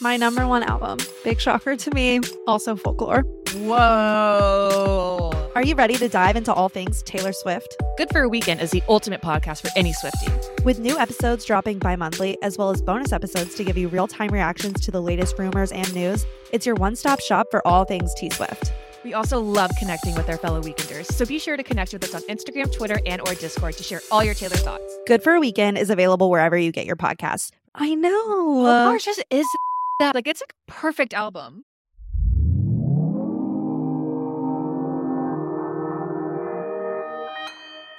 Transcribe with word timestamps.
My 0.00 0.16
number 0.16 0.46
one 0.46 0.64
album, 0.64 0.98
big 1.22 1.40
shocker 1.40 1.76
to 1.76 1.90
me, 1.92 2.20
also 2.48 2.74
folklore. 2.74 3.22
Whoa. 3.54 5.30
Are 5.54 5.62
you 5.62 5.76
ready 5.76 5.94
to 5.98 6.08
dive 6.08 6.34
into 6.34 6.52
all 6.52 6.68
things 6.68 7.00
Taylor 7.04 7.32
Swift? 7.32 7.76
Good 7.96 8.10
for 8.10 8.22
a 8.22 8.28
Weekend 8.28 8.60
is 8.60 8.72
the 8.72 8.82
ultimate 8.88 9.22
podcast 9.22 9.60
for 9.62 9.70
any 9.76 9.92
Swiftie. 9.92 10.64
With 10.64 10.80
new 10.80 10.98
episodes 10.98 11.44
dropping 11.44 11.78
bi 11.78 11.94
monthly, 11.94 12.36
as 12.42 12.58
well 12.58 12.70
as 12.70 12.82
bonus 12.82 13.12
episodes 13.12 13.54
to 13.54 13.62
give 13.62 13.78
you 13.78 13.86
real 13.86 14.08
time 14.08 14.30
reactions 14.30 14.80
to 14.80 14.90
the 14.90 15.00
latest 15.00 15.38
rumors 15.38 15.70
and 15.70 15.94
news, 15.94 16.26
it's 16.52 16.66
your 16.66 16.74
one 16.74 16.96
stop 16.96 17.20
shop 17.20 17.46
for 17.52 17.64
all 17.66 17.84
things 17.84 18.12
T 18.14 18.30
Swift. 18.30 18.72
We 19.04 19.14
also 19.14 19.38
love 19.38 19.70
connecting 19.78 20.16
with 20.16 20.28
our 20.28 20.38
fellow 20.38 20.60
weekenders, 20.60 21.06
so 21.12 21.24
be 21.24 21.38
sure 21.38 21.56
to 21.56 21.62
connect 21.62 21.92
with 21.92 22.02
us 22.02 22.14
on 22.16 22.22
Instagram, 22.22 22.72
Twitter, 22.72 22.98
and 23.06 23.20
or 23.20 23.34
Discord 23.34 23.76
to 23.76 23.84
share 23.84 24.00
all 24.10 24.24
your 24.24 24.34
Taylor 24.34 24.56
thoughts. 24.56 24.98
Good 25.06 25.22
for 25.22 25.34
a 25.34 25.40
Weekend 25.40 25.78
is 25.78 25.88
available 25.88 26.30
wherever 26.30 26.58
you 26.58 26.72
get 26.72 26.84
your 26.84 26.96
podcasts. 26.96 27.52
I 27.76 27.94
know. 27.94 28.10
Oh, 28.10 28.92
gosh, 28.92 29.04
just 29.04 29.22
is 29.30 29.46
that 29.98 30.14
like 30.14 30.26
it's 30.26 30.42
a 30.42 30.70
perfect 30.70 31.14
album. 31.14 31.64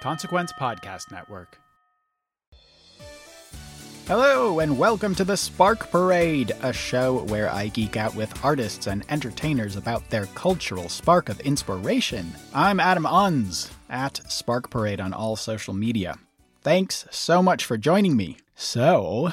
Consequence 0.01 0.53
Podcast 0.59 1.11
Network. 1.11 1.57
Hello, 4.07 4.59
and 4.59 4.77
welcome 4.77 5.15
to 5.15 5.23
the 5.23 5.35
Spark 5.35 5.89
Parade, 5.89 6.51
a 6.61 6.71
show 6.71 7.23
where 7.23 7.49
I 7.49 7.69
geek 7.69 7.97
out 7.97 8.13
with 8.13 8.45
artists 8.45 8.85
and 8.85 9.03
entertainers 9.09 9.75
about 9.75 10.07
their 10.11 10.27
cultural 10.27 10.89
spark 10.89 11.27
of 11.27 11.39
inspiration. 11.39 12.31
I'm 12.53 12.79
Adam 12.79 13.05
Unze, 13.05 13.71
at 13.89 14.21
Spark 14.31 14.69
Parade 14.69 15.01
on 15.01 15.11
all 15.11 15.35
social 15.35 15.73
media. 15.73 16.19
Thanks 16.61 17.07
so 17.09 17.41
much 17.41 17.65
for 17.65 17.77
joining 17.77 18.15
me. 18.15 18.37
So, 18.53 19.31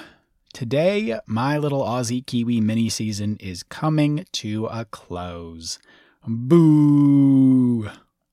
today, 0.52 1.18
my 1.26 1.58
little 1.58 1.82
Aussie 1.82 2.24
Kiwi 2.24 2.60
mini 2.60 2.88
season 2.88 3.36
is 3.38 3.62
coming 3.62 4.26
to 4.32 4.66
a 4.66 4.84
close. 4.84 5.78
Boo! 6.26 7.88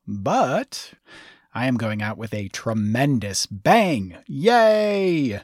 But 0.08 0.94
I 1.54 1.66
am 1.66 1.78
going 1.78 2.02
out 2.02 2.18
with 2.18 2.34
a 2.34 2.50
tremendous 2.50 3.46
bang. 3.46 4.18
Yay! 4.28 5.42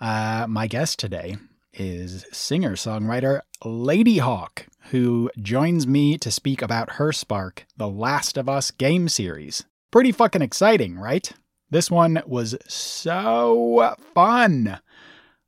Uh, 0.00 0.46
my 0.48 0.66
guest 0.66 0.98
today 0.98 1.36
is 1.72 2.24
singer 2.32 2.72
songwriter 2.72 3.40
Ladyhawke, 3.64 4.66
who 4.90 5.30
joins 5.40 5.86
me 5.86 6.18
to 6.18 6.30
speak 6.30 6.62
about 6.62 6.92
her 6.92 7.12
Spark, 7.12 7.66
The 7.76 7.88
Last 7.88 8.36
of 8.36 8.48
Us 8.48 8.70
game 8.70 9.08
series. 9.08 9.64
Pretty 9.90 10.12
fucking 10.12 10.42
exciting, 10.42 10.98
right? 10.98 11.32
This 11.70 11.90
one 11.90 12.22
was 12.26 12.56
so 12.68 13.94
fun. 14.14 14.80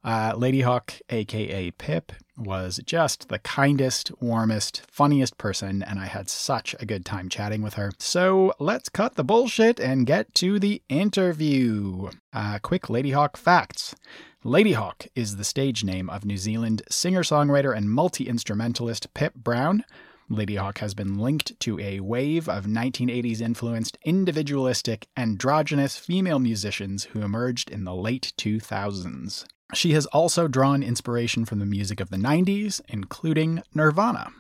Uh, 0.09 0.33
Ladyhawke, 0.33 1.03
aka 1.11 1.70
Pip, 1.73 2.12
was 2.39 2.81
just 2.87 3.28
the 3.28 3.41
kindest, 3.41 4.11
warmest, 4.23 4.81
funniest 4.91 5.37
person, 5.37 5.83
and 5.83 5.98
I 5.98 6.06
had 6.06 6.31
such 6.31 6.75
a 6.81 6.87
good 6.87 7.05
time 7.05 7.28
chatting 7.28 7.61
with 7.61 7.75
her. 7.75 7.92
So 7.98 8.55
let's 8.59 8.89
cut 8.89 9.17
the 9.17 9.23
bullshit 9.23 9.78
and 9.78 10.06
get 10.06 10.34
to 10.37 10.59
the 10.59 10.81
interview. 10.88 12.09
Uh, 12.33 12.59
quick 12.62 12.84
Ladyhawke 12.84 13.37
facts. 13.37 13.94
Ladyhawke 14.43 15.09
is 15.15 15.37
the 15.37 15.44
stage 15.44 15.84
name 15.84 16.09
of 16.09 16.25
New 16.25 16.38
Zealand 16.38 16.81
singer 16.88 17.22
songwriter 17.22 17.77
and 17.77 17.91
multi 17.91 18.31
instrumentalist 18.31 19.12
Pip 19.12 19.34
Brown. 19.34 19.84
Ladyhawke 20.31 20.78
has 20.78 20.94
been 20.94 21.19
linked 21.19 21.60
to 21.60 21.78
a 21.81 22.00
wave 22.00 22.49
of 22.49 22.65
1980s 22.65 23.43
influenced 23.43 23.99
individualistic, 24.06 25.06
androgynous 25.19 25.99
female 25.99 26.38
musicians 26.38 27.04
who 27.12 27.21
emerged 27.21 27.69
in 27.69 27.84
the 27.84 27.94
late 27.94 28.33
2000s. 28.38 29.44
She 29.75 29.93
has 29.93 30.06
also 30.06 30.49
drawn 30.49 30.83
inspiration 30.83 31.45
from 31.45 31.59
the 31.59 31.67
music 31.67 32.01
of 32.01 32.11
the 32.11 32.17
90s, 32.17 32.81
including 32.89 33.62
Nirvana. 33.75 34.33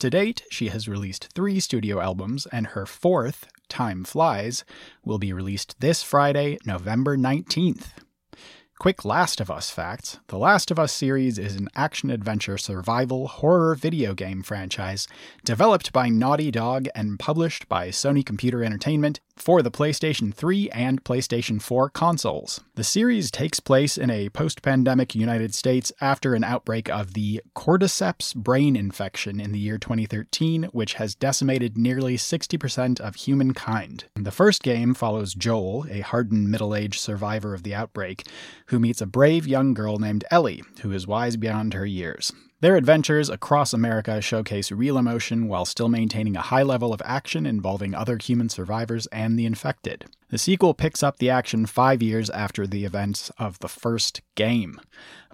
To 0.00 0.10
date, 0.10 0.42
she 0.50 0.68
has 0.68 0.88
released 0.88 1.30
three 1.34 1.60
studio 1.60 2.00
albums, 2.00 2.46
and 2.52 2.68
her 2.68 2.84
fourth, 2.84 3.46
Time 3.68 4.04
Flies, 4.04 4.64
will 5.04 5.18
be 5.18 5.32
released 5.32 5.80
this 5.80 6.02
Friday, 6.02 6.58
November 6.66 7.16
19th. 7.16 7.92
Quick 8.78 9.04
Last 9.04 9.40
of 9.40 9.50
Us 9.50 9.70
facts 9.70 10.18
The 10.26 10.36
Last 10.36 10.70
of 10.70 10.78
Us 10.78 10.92
series 10.92 11.38
is 11.38 11.56
an 11.56 11.68
action 11.74 12.10
adventure 12.10 12.58
survival 12.58 13.28
horror 13.28 13.74
video 13.76 14.14
game 14.14 14.42
franchise 14.42 15.06
developed 15.44 15.92
by 15.92 16.08
Naughty 16.08 16.50
Dog 16.50 16.88
and 16.94 17.18
published 17.18 17.68
by 17.68 17.88
Sony 17.88 18.26
Computer 18.26 18.62
Entertainment 18.62 19.20
for 19.36 19.62
the 19.62 19.70
PlayStation 19.70 20.32
3 20.32 20.70
and 20.70 21.04
PlayStation 21.04 21.60
4 21.60 21.90
consoles. 21.90 22.60
The 22.74 22.84
series 22.84 23.30
takes 23.30 23.60
place 23.60 23.98
in 23.98 24.10
a 24.10 24.28
post 24.30 24.62
pandemic 24.62 25.14
United 25.14 25.54
States 25.54 25.92
after 26.00 26.34
an 26.34 26.44
outbreak 26.44 26.88
of 26.88 27.14
the 27.14 27.42
cordyceps 27.54 28.34
brain 28.34 28.76
infection 28.76 29.40
in 29.40 29.52
the 29.52 29.58
year 29.58 29.78
2013, 29.78 30.64
which 30.72 30.94
has 30.94 31.14
decimated 31.14 31.76
nearly 31.76 32.16
60% 32.16 33.00
of 33.00 33.14
humankind. 33.16 34.04
The 34.14 34.30
first 34.30 34.62
game 34.62 34.94
follows 34.94 35.34
Joel, 35.34 35.86
a 35.90 36.00
hardened 36.00 36.50
middle 36.50 36.74
aged 36.74 37.00
survivor 37.00 37.54
of 37.54 37.62
the 37.62 37.74
outbreak, 37.74 38.26
who 38.66 38.78
meets 38.78 39.00
a 39.00 39.06
brave 39.06 39.46
young 39.46 39.74
girl 39.74 39.98
named 39.98 40.24
Ellie, 40.30 40.62
who 40.82 40.92
is 40.92 41.06
wise 41.06 41.36
beyond 41.36 41.74
her 41.74 41.86
years. 41.86 42.32
Their 42.64 42.76
adventures 42.76 43.28
across 43.28 43.74
America 43.74 44.22
showcase 44.22 44.72
real 44.72 44.96
emotion 44.96 45.48
while 45.48 45.66
still 45.66 45.90
maintaining 45.90 46.34
a 46.34 46.40
high 46.40 46.62
level 46.62 46.94
of 46.94 47.02
action 47.04 47.44
involving 47.44 47.94
other 47.94 48.16
human 48.16 48.48
survivors 48.48 49.06
and 49.08 49.38
the 49.38 49.44
infected. 49.44 50.06
The 50.30 50.38
sequel 50.38 50.72
picks 50.72 51.02
up 51.02 51.18
the 51.18 51.28
action 51.28 51.66
five 51.66 52.02
years 52.02 52.30
after 52.30 52.66
the 52.66 52.86
events 52.86 53.30
of 53.38 53.58
the 53.58 53.68
first 53.68 54.22
game. 54.34 54.80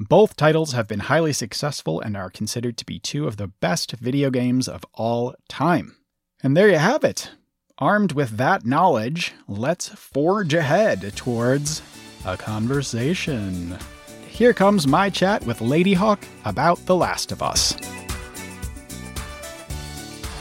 Both 0.01 0.35
titles 0.35 0.73
have 0.73 0.89
been 0.89 1.07
highly 1.07 1.33
successful 1.33 2.01
and 2.01 2.17
are 2.17 2.31
considered 2.31 2.77
to 2.79 2.85
be 2.85 2.99
two 2.99 3.29
of 3.29 3.37
the 3.37 3.47
best 3.47 3.93
video 3.93 4.31
games 4.31 4.67
of 4.67 4.85
all 4.95 5.37
time. 5.49 5.99
And 6.43 6.57
there 6.57 6.69
you 6.69 6.79
have 6.79 7.05
it. 7.05 7.31
Armed 7.79 8.11
with 8.11 8.39
that 8.39 8.67
knowledge, 8.67 9.35
let's 9.47 9.89
forge 9.91 10.53
ahead 10.53 11.13
towards 11.15 11.81
a 12.27 12.37
conversation. 12.37 13.79
Here 14.31 14.55
comes 14.55 14.87
my 14.87 15.11
chat 15.11 15.45
with 15.45 15.59
Ladyhawke 15.59 16.25
about 16.47 16.79
The 16.87 16.97
Last 16.97 17.31
of 17.31 17.43
Us. 17.43 17.75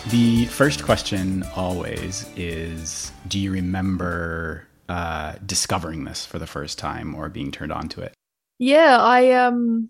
The 0.10 0.46
first 0.46 0.84
question 0.84 1.44
always 1.56 2.26
is 2.38 3.12
Do 3.28 3.38
you 3.38 3.52
remember 3.52 4.66
uh, 4.88 5.36
discovering 5.46 6.06
this 6.06 6.26
for 6.26 6.40
the 6.40 6.48
first 6.48 6.80
time 6.80 7.14
or 7.14 7.28
being 7.28 7.52
turned 7.52 7.74
on 7.74 7.90
to 7.90 8.02
it? 8.02 8.14
Yeah, 8.58 8.98
I 8.98 9.32
um 9.32 9.90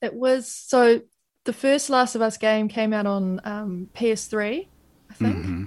it 0.00 0.14
was 0.14 0.50
so 0.50 1.02
the 1.44 1.52
first 1.52 1.90
Last 1.90 2.14
of 2.14 2.22
Us 2.22 2.38
game 2.38 2.68
came 2.68 2.92
out 2.92 3.06
on 3.06 3.40
um, 3.44 3.88
PS3, 3.94 4.66
I 5.10 5.14
think. 5.14 5.36
Mm-hmm. 5.36 5.64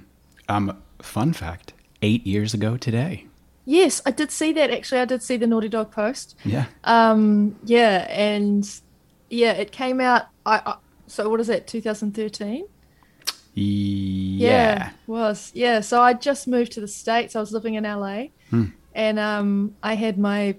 Um, 0.50 0.82
fun 1.02 1.34
fact: 1.34 1.74
eight 2.02 2.26
years 2.26 2.54
ago 2.54 2.78
today. 2.78 3.28
Yes, 3.66 4.02
I 4.06 4.12
did 4.12 4.30
see 4.32 4.52
that. 4.54 4.70
Actually, 4.72 5.02
I 5.02 5.06
did 5.06 5.24
see 5.24 5.38
the 5.38 5.48
Naughty 5.48 5.70
Dog 5.70 5.92
post. 5.92 6.38
Yeah. 6.44 6.66
Um. 6.84 7.56
Yeah, 7.64 8.06
and 8.10 8.70
yeah, 9.30 9.54
it 9.54 9.72
came 9.72 10.02
out. 10.02 10.24
I, 10.46 10.62
I 10.66 10.76
so 11.08 11.30
what 11.30 11.40
is 11.40 11.48
that? 11.48 11.68
2013. 11.68 12.66
Yeah. 13.56 14.92
was 15.08 15.52
yeah. 15.54 15.80
So 15.82 16.02
I 16.02 16.14
just 16.14 16.48
moved 16.48 16.72
to 16.74 16.82
the 16.82 16.88
states. 16.88 17.36
I 17.36 17.40
was 17.40 17.52
living 17.52 17.76
in 17.76 17.84
LA, 17.84 18.26
Hmm. 18.50 18.66
and 18.94 19.20
um, 19.20 19.76
I 19.84 19.96
had 19.96 20.18
my 20.18 20.56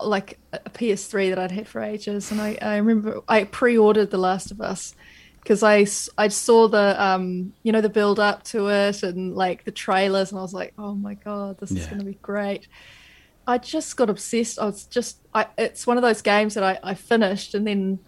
like 0.00 0.38
a 0.52 0.58
PS3 0.70 1.30
that 1.30 1.38
I'd 1.38 1.50
had 1.52 1.68
for 1.68 1.80
ages, 1.80 2.30
and 2.32 2.40
I, 2.40 2.58
I 2.60 2.76
remember 2.76 3.20
I 3.28 3.44
pre-ordered 3.44 4.10
The 4.10 4.18
Last 4.18 4.50
of 4.50 4.60
Us 4.60 4.94
because 5.46 5.62
I, 5.62 5.86
I 6.18 6.26
saw 6.26 6.66
the 6.66 7.00
um 7.02 7.52
you 7.62 7.70
know 7.70 7.80
the 7.80 7.88
build 7.88 8.18
up 8.18 8.42
to 8.44 8.68
it 8.68 9.04
and 9.04 9.36
like 9.36 9.64
the 9.64 9.70
trailers, 9.70 10.32
and 10.32 10.40
I 10.40 10.42
was 10.42 10.52
like, 10.52 10.74
oh 10.76 10.94
my 10.94 11.14
god, 11.14 11.58
this 11.58 11.70
is 11.70 11.86
going 11.86 12.00
to 12.00 12.04
be 12.04 12.18
great. 12.20 12.66
I 13.46 13.58
just 13.58 13.96
got 13.96 14.10
obsessed. 14.10 14.58
I 14.58 14.64
was 14.66 14.84
just 14.86 15.18
I 15.32 15.46
it's 15.56 15.86
one 15.86 15.96
of 15.96 16.02
those 16.02 16.20
games 16.20 16.54
that 16.54 16.64
I, 16.64 16.78
I 16.82 16.94
finished 16.94 17.54
and 17.54 17.64
then 17.64 18.00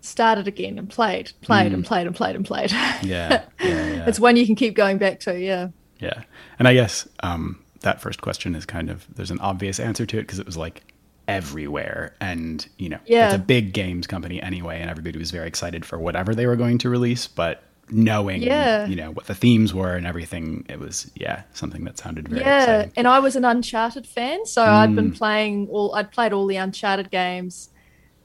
started 0.00 0.46
again 0.46 0.78
and 0.78 0.88
played, 0.88 1.32
played 1.40 1.72
and 1.72 1.84
played 1.84 2.06
and 2.06 2.14
played 2.14 2.36
and 2.36 2.44
played. 2.44 2.70
Yeah. 2.70 3.00
Yeah. 3.02 3.44
yeah. 3.60 4.06
it's 4.06 4.20
one 4.20 4.36
you 4.36 4.46
can 4.46 4.54
keep 4.54 4.74
going 4.74 4.98
back 4.98 5.20
to. 5.20 5.38
Yeah. 5.38 5.68
Yeah. 5.98 6.22
And 6.58 6.68
I 6.68 6.74
guess 6.74 7.08
um, 7.22 7.62
that 7.80 8.00
first 8.00 8.20
question 8.20 8.54
is 8.54 8.64
kind 8.64 8.90
of, 8.90 9.06
there's 9.14 9.30
an 9.30 9.40
obvious 9.40 9.78
answer 9.78 10.06
to 10.06 10.18
it 10.18 10.22
because 10.22 10.38
it 10.38 10.46
was 10.46 10.56
like 10.56 10.94
everywhere 11.36 12.14
and 12.20 12.68
you 12.78 12.88
know 12.88 12.98
Yeah. 13.06 13.26
it's 13.26 13.34
a 13.34 13.38
big 13.38 13.72
games 13.72 14.06
company 14.06 14.40
anyway 14.42 14.80
and 14.80 14.90
everybody 14.90 15.18
was 15.18 15.30
very 15.30 15.48
excited 15.48 15.84
for 15.84 15.98
whatever 15.98 16.34
they 16.34 16.46
were 16.46 16.56
going 16.56 16.78
to 16.78 16.88
release 16.90 17.26
but 17.26 17.62
knowing 17.92 18.42
Yeah. 18.42 18.86
you 18.86 18.94
know 18.96 19.10
what 19.10 19.26
the 19.26 19.34
themes 19.34 19.74
were 19.74 19.94
and 19.96 20.06
everything 20.06 20.64
it 20.68 20.78
was 20.78 21.10
yeah 21.14 21.42
something 21.54 21.84
that 21.84 21.98
sounded 21.98 22.28
very 22.28 22.42
yeah, 22.42 22.58
exciting 22.62 22.92
and 22.96 23.08
I 23.08 23.18
was 23.18 23.34
an 23.36 23.44
Uncharted 23.44 24.06
fan, 24.06 24.46
so 24.46 24.62
I'd 24.64 24.90
Mm. 24.90 24.94
been 24.94 25.12
playing 25.12 25.68
all. 25.68 25.94
I'd 25.94 26.12
played 26.12 26.32
all 26.32 26.46
the 26.46 26.56
Uncharted 26.56 27.10
games 27.10 27.70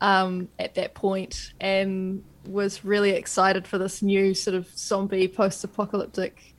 um, 0.01 0.49
at 0.59 0.75
that 0.75 0.93
point, 0.93 1.53
and 1.59 2.23
was 2.45 2.85
really 2.85 3.11
excited 3.11 3.65
for 3.67 3.79
this 3.79 4.03
new 4.03 4.33
sort 4.35 4.55
of 4.55 4.67
zombie 4.77 5.27
post-apocalyptic 5.27 6.53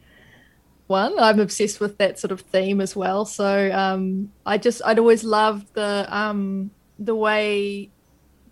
one. 0.89 1.19
I'm 1.19 1.41
obsessed 1.41 1.81
with 1.81 1.99
that 1.99 2.19
sort 2.19 2.33
of 2.33 2.41
theme 2.41 2.81
as 2.81 2.95
well. 2.97 3.25
So 3.25 3.71
um, 3.73 4.33
I 4.45 4.59
just 4.59 4.83
I'd 4.85 4.99
always 4.99 5.25
loved 5.25 5.75
the 5.75 6.07
um, 6.11 6.71
the 6.99 7.15
way 7.15 7.91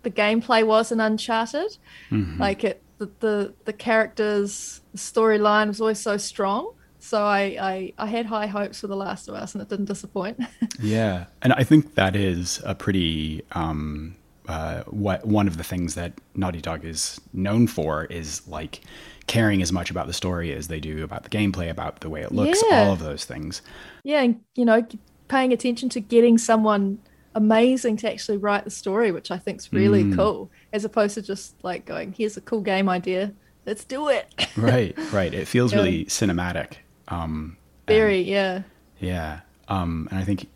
the 0.03 0.11
gameplay 0.11 0.65
was 0.65 0.91
in 0.91 0.99
Uncharted. 0.99 1.77
Mhm. 2.11 2.39
Like 2.39 2.63
it, 2.63 2.81
the 2.97 3.09
the, 3.19 3.53
the 3.65 3.73
characters, 3.73 4.81
the 4.91 4.97
storyline 4.97 5.67
was 5.67 5.81
always 5.81 5.99
so 5.99 6.17
strong. 6.17 6.73
So 6.99 7.23
I, 7.23 7.57
I 7.61 7.93
I 7.97 8.07
had 8.07 8.25
high 8.25 8.47
hopes 8.47 8.81
for 8.81 8.87
The 8.87 8.95
Last 8.95 9.27
of 9.27 9.35
Us, 9.35 9.53
and 9.53 9.61
it 9.61 9.69
didn't 9.69 9.85
disappoint. 9.85 10.39
Yeah, 10.77 11.25
and 11.41 11.53
I 11.53 11.63
think 11.63 11.95
that 11.95 12.17
is 12.17 12.61
a 12.65 12.75
pretty 12.75 13.43
um, 13.53 14.17
uh, 14.47 14.83
what 14.87 15.25
one 15.25 15.47
of 15.47 15.55
the 15.57 15.63
things 15.63 15.95
that 15.95 16.13
Naughty 16.35 16.59
Dog 16.61 16.83
is 16.83 17.21
known 17.31 17.67
for 17.67 18.03
is 18.05 18.45
like 18.47 18.81
caring 19.27 19.61
as 19.61 19.71
much 19.71 19.89
about 19.89 20.07
the 20.07 20.13
story 20.13 20.53
as 20.53 20.67
they 20.67 20.79
do 20.79 21.03
about 21.03 21.23
the 21.23 21.29
gameplay, 21.29 21.69
about 21.69 22.01
the 22.01 22.09
way 22.09 22.21
it 22.21 22.31
looks, 22.31 22.61
Yeah. 22.69 22.83
all 22.85 22.93
of 22.93 22.99
those 22.99 23.25
things. 23.25 23.61
yeah, 24.03 24.21
and 24.21 24.39
you 24.55 24.65
know, 24.65 24.85
paying 25.27 25.51
attention 25.51 25.89
to 25.89 25.99
getting 25.99 26.37
someone 26.37 26.99
amazing 27.33 27.97
to 27.97 28.09
actually 28.11 28.37
write 28.37 28.63
the 28.63 28.69
story, 28.69 29.11
which 29.11 29.31
I 29.31 29.37
think 29.37 29.59
is 29.59 29.73
really 29.73 30.03
Mm. 30.03 30.15
cool, 30.15 30.49
as 30.71 30.85
opposed 30.85 31.15
to 31.15 31.21
just 31.21 31.55
like 31.63 31.85
going, 31.85 32.13
"Here's 32.17 32.37
a 32.37 32.41
cool 32.41 32.61
game 32.61 32.87
idea, 32.87 33.33
let's 33.65 33.83
do 33.83 34.07
it." 34.09 34.27
Right, 34.55 34.95
right. 35.11 35.33
It 35.33 35.47
feels 35.47 35.73
Yeah. 35.73 35.79
really 35.79 36.05
cinematic. 36.05 36.73
Um, 37.09 37.57
and- 37.87 37.95
Very, 37.97 38.21
yeah, 38.21 38.61
Yeah. 38.99 39.41
Um, 39.67 40.07
and 40.11 40.19
I 40.19 40.23
think, 40.23 40.47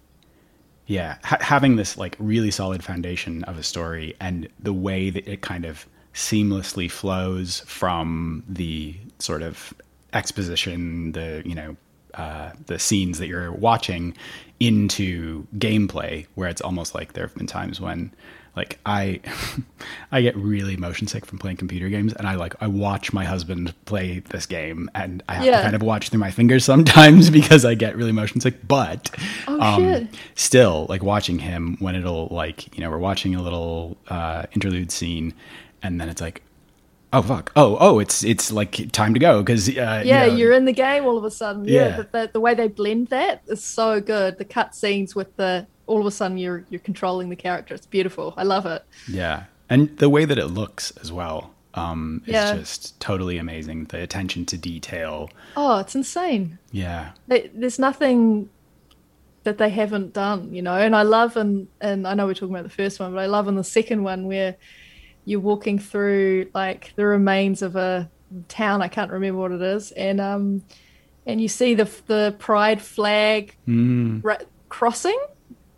yeah, 0.85 1.17
ha- 1.23 1.37
having 1.41 1.75
this 1.75 1.97
like 1.97 2.15
really 2.19 2.51
solid 2.51 2.83
foundation 2.83 3.43
of 3.45 3.57
a 3.57 3.63
story 3.63 4.15
and 4.21 4.47
the 4.59 4.71
way 4.73 5.09
that 5.09 5.27
it 5.27 5.41
kind 5.41 5.65
of 5.65 5.85
seamlessly 6.13 6.89
flows 6.89 7.61
from 7.61 8.43
the 8.47 8.95
sort 9.19 9.41
of 9.41 9.73
exposition, 10.13 11.11
the, 11.13 11.41
you 11.45 11.55
know, 11.55 11.75
uh, 12.15 12.51
the 12.65 12.79
scenes 12.79 13.19
that 13.19 13.27
you're 13.27 13.51
watching 13.51 14.15
into 14.59 15.45
gameplay, 15.57 16.25
where 16.35 16.49
it's 16.49 16.61
almost 16.61 16.95
like 16.95 17.13
there 17.13 17.25
have 17.25 17.35
been 17.35 17.47
times 17.47 17.79
when 17.79 18.11
like 18.55 18.79
I 18.85 19.21
I 20.11 20.21
get 20.21 20.35
really 20.35 20.75
motion 20.75 21.07
sick 21.07 21.25
from 21.25 21.37
playing 21.37 21.57
computer 21.57 21.87
games 21.87 22.13
and 22.13 22.27
I 22.27 22.35
like 22.35 22.55
I 22.61 22.67
watch 22.67 23.13
my 23.13 23.23
husband 23.23 23.73
play 23.85 24.19
this 24.19 24.45
game 24.47 24.89
and 24.95 25.23
I 25.29 25.35
have 25.35 25.45
to 25.57 25.63
kind 25.63 25.75
of 25.75 25.83
watch 25.83 26.09
through 26.09 26.19
my 26.19 26.31
fingers 26.31 26.65
sometimes 26.73 27.29
because 27.29 27.63
I 27.63 27.75
get 27.75 27.95
really 27.95 28.11
motion 28.11 28.41
sick 28.41 28.55
but 28.67 29.15
Oh, 29.47 29.61
um 29.61 30.09
still 30.35 30.87
like 30.89 31.03
watching 31.03 31.39
him 31.39 31.77
when 31.79 31.95
it'll 31.95 32.27
like 32.31 32.75
you 32.75 32.83
know 32.83 32.89
we're 32.89 32.97
watching 32.97 33.35
a 33.35 33.41
little 33.41 33.97
uh 34.09 34.45
interlude 34.53 34.91
scene 34.91 35.33
and 35.83 35.99
then 35.99 36.09
it's 36.09 36.21
like 36.21 36.41
oh 37.11 37.21
fuck 37.21 37.51
oh 37.55 37.75
oh 37.79 37.97
it's 37.99 38.23
it's 38.23 38.51
like 38.51 38.91
time 38.91 39.13
to 39.13 39.19
go 39.19 39.41
because 39.41 39.67
uh, 39.69 39.71
yeah, 40.05 40.25
you 40.25 40.31
know, 40.31 40.37
you're 40.37 40.51
in 40.53 40.65
the 40.65 40.73
game 40.73 41.05
all 41.05 41.17
of 41.17 41.23
a 41.23 41.31
sudden. 41.31 41.65
Yeah, 41.65 41.73
Yeah. 41.73 41.95
The, 41.97 42.03
the, 42.11 42.29
the 42.33 42.39
way 42.39 42.53
they 42.53 42.67
blend 42.67 43.07
that 43.07 43.41
is 43.47 43.63
so 43.63 43.99
good. 43.99 44.37
The 44.37 44.45
cut 44.45 44.75
scenes 44.75 45.15
with 45.15 45.35
the 45.37 45.65
all 45.87 45.99
of 45.99 46.05
a 46.05 46.11
sudden 46.11 46.37
you're 46.37 46.65
you're 46.69 46.79
controlling 46.81 47.29
the 47.29 47.35
character. 47.35 47.73
It's 47.73 47.87
beautiful. 47.87 48.33
I 48.37 48.43
love 48.43 48.65
it. 48.65 48.83
Yeah, 49.07 49.45
and 49.69 49.97
the 49.97 50.09
way 50.09 50.25
that 50.25 50.37
it 50.37 50.47
looks 50.47 50.91
as 51.01 51.11
well 51.11 51.51
um, 51.73 52.21
is 52.27 52.33
Yeah. 52.33 52.55
just 52.57 52.99
totally 52.99 53.37
amazing. 53.39 53.85
The 53.85 54.01
attention 54.03 54.45
to 54.47 54.57
detail. 54.57 55.29
Oh, 55.57 55.79
it's 55.79 55.95
insane. 55.95 56.59
Yeah, 56.71 57.11
They, 57.27 57.49
there's 57.55 57.79
nothing 57.79 58.49
that 59.45 59.57
they 59.57 59.69
haven't 59.69 60.13
done, 60.13 60.53
you 60.53 60.61
know. 60.61 60.75
And 60.75 60.95
I 60.95 61.01
love 61.01 61.37
and 61.37 61.67
and 61.81 62.07
I 62.07 62.13
know 62.13 62.27
we're 62.27 62.33
talking 62.35 62.53
about 62.53 62.65
the 62.65 62.69
first 62.83 62.99
one, 62.99 63.13
but 63.13 63.19
I 63.19 63.25
love 63.25 63.47
in 63.47 63.55
the 63.55 63.63
second 63.63 64.03
one 64.03 64.27
where 64.27 64.57
you're 65.29 65.39
walking 65.39 65.77
through 65.77 66.49
like 66.55 66.91
the 66.95 67.05
remains 67.05 67.61
of 67.61 67.75
a 67.75 68.09
town. 68.47 68.81
I 68.81 68.87
can't 68.87 69.11
remember 69.11 69.39
what 69.39 69.51
it 69.51 69.61
is, 69.61 69.91
and 69.91 70.19
um, 70.19 70.63
and 71.27 71.39
you 71.39 71.47
see 71.47 71.75
the 71.75 71.87
the 72.07 72.35
pride 72.39 72.81
flag 72.81 73.55
Mm, 73.67 74.23
ra- 74.23 74.45
crossing. 74.69 75.19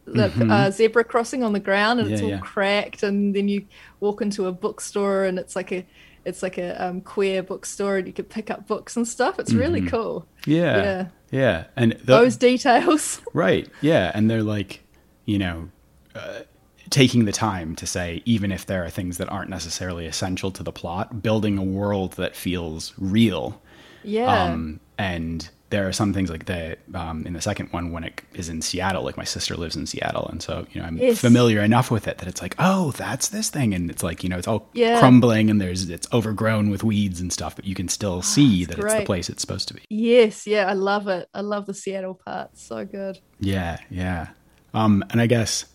The 0.06 0.26
uh, 0.52 0.72
zebra 0.72 1.04
crossing 1.04 1.44
on 1.44 1.54
the 1.54 1.60
ground, 1.60 2.00
and 2.00 2.12
it's 2.12 2.22
all 2.22 2.30
yeah. 2.30 2.40
cracked. 2.40 3.04
And 3.04 3.34
then 3.36 3.48
you 3.48 3.66
walk 4.00 4.22
into 4.22 4.48
a 4.48 4.52
bookstore, 4.52 5.24
and 5.26 5.38
it's 5.40 5.56
like 5.56 5.72
a, 5.72 5.86
it's 6.26 6.42
like 6.44 6.58
a 6.58 6.70
um, 6.86 7.02
queer 7.02 7.44
bookstore, 7.44 7.98
and 7.98 8.08
you 8.08 8.12
can 8.14 8.26
pick 8.26 8.50
up 8.50 8.68
books 8.68 8.98
and 8.98 9.08
stuff. 9.08 9.40
It's 9.40 9.54
really 9.54 9.82
cool. 9.82 10.26
yeah, 10.46 10.78
Yeah. 10.78 11.08
yeah, 11.32 11.64
and 11.78 11.92
the, 11.94 12.06
Those 12.06 12.36
details. 12.36 13.22
right, 13.34 13.70
yeah, 13.82 14.12
and 14.14 14.30
they're 14.30 14.44
like, 14.44 14.84
you 15.26 15.38
know, 15.40 15.70
uh, 16.16 16.42
taking 16.92 17.26
the 17.26 17.32
time 17.32 17.76
to 17.78 17.88
say, 17.88 18.22
even 18.26 18.52
if 18.52 18.66
there 18.68 18.86
are 18.86 18.90
things 18.90 19.18
that 19.18 19.30
aren't 19.30 19.50
necessarily 19.50 20.06
essential 20.06 20.52
to 20.52 20.62
the 20.62 20.72
plot, 20.72 21.24
building 21.24 21.58
a 21.58 21.64
world 21.64 22.12
that 22.14 22.36
feels 22.36 22.94
real. 23.00 23.60
Yeah. 24.04 24.44
Um, 24.44 24.80
and 25.00 25.50
there 25.72 25.88
are 25.88 25.94
some 25.94 26.12
things 26.14 26.30
like 26.30 26.46
that 26.48 26.80
um, 26.94 27.26
in 27.26 27.32
the 27.32 27.40
second 27.42 27.72
one 27.72 27.94
when 27.94 28.04
it 28.04 28.22
is 28.34 28.50
in 28.50 28.62
Seattle. 28.62 29.04
Like 29.04 29.16
my 29.16 29.24
sister 29.24 29.56
lives 29.56 29.78
in 29.78 29.86
Seattle, 29.86 30.28
and 30.28 30.42
so 30.44 30.68
you 30.72 30.82
know 30.82 30.88
I'm 30.88 30.98
Yes. 30.98 31.20
familiar 31.22 31.62
enough 31.62 31.90
with 31.90 32.10
it 32.10 32.18
that 32.18 32.28
it's 32.28 32.42
like, 32.42 32.56
oh, 32.60 32.92
that's 32.92 33.30
this 33.30 33.50
thing, 33.50 33.74
and 33.74 33.90
it's 33.90 34.04
like 34.04 34.22
you 34.22 34.30
know 34.30 34.38
it's 34.38 34.50
all 34.50 34.68
Yeah. 34.74 35.00
crumbling 35.00 35.50
and 35.50 35.62
there's 35.62 35.90
it's 35.90 36.08
overgrown 36.12 36.70
with 36.72 36.84
weeds 36.84 37.22
and 37.22 37.32
stuff, 37.32 37.56
but 37.56 37.64
you 37.66 37.74
can 37.74 37.88
still 37.88 38.22
see 38.22 38.66
that 38.66 38.78
it's 38.78 38.94
the 38.94 39.02
Ah, 39.04 39.06
place 39.06 39.30
it's 39.30 39.40
supposed 39.42 39.70
to 39.70 39.74
be. 39.74 39.82
yes. 39.90 40.46
Yeah. 40.46 40.66
I 40.70 40.74
love 40.74 41.08
it. 41.08 41.30
I 41.34 41.40
love 41.40 41.66
the 41.68 41.74
Seattle 41.74 42.20
part. 42.26 42.58
So 42.58 42.84
good. 42.84 43.20
Yeah, 43.40 43.78
yeah. 43.90 44.28
Um, 44.74 45.06
and 45.10 45.22
I 45.22 45.28
guess 45.28 45.66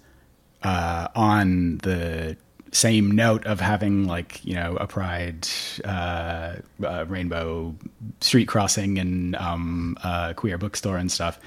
uh, 0.67 1.09
on 1.15 1.79
the 1.79 2.37
same 2.73 3.11
note 3.13 3.47
of 3.47 3.61
having 3.61 4.07
like 4.07 4.45
you 4.45 4.55
know 4.55 4.77
a 4.77 4.87
pride 4.87 5.47
uh, 5.85 6.57
uh, 6.85 7.05
rainbow 7.09 7.75
street 8.21 8.47
crossing 8.49 8.99
and 8.99 9.35
um, 9.37 9.97
uh, 10.03 10.33
queer 10.35 10.59
bookstore 10.59 10.97
and 10.99 11.11
stuff, 11.11 11.39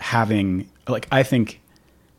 having 0.00 0.68
like 0.86 1.08
I 1.10 1.22
think 1.22 1.60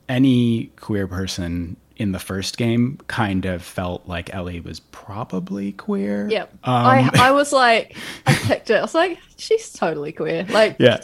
any 0.07 0.71
queer 0.79 1.07
person 1.07 1.77
in 1.95 2.13
the 2.13 2.19
first 2.19 2.57
game 2.57 2.97
kind 3.07 3.45
of 3.45 3.61
felt 3.61 4.07
like 4.07 4.33
Ellie 4.33 4.61
was 4.61 4.79
probably 4.79 5.73
queer. 5.73 6.27
Yep. 6.29 6.49
Um, 6.63 6.73
I 6.73 7.09
I 7.13 7.31
was 7.31 7.51
like, 7.65 7.95
I 8.25 8.33
picked 8.33 8.69
it. 8.69 8.75
I 8.75 8.81
was 8.81 8.95
like, 8.95 9.19
she's 9.37 9.71
totally 9.73 10.13
queer. 10.13 10.45
Like, 10.49 10.77
Yeah. 10.79 10.97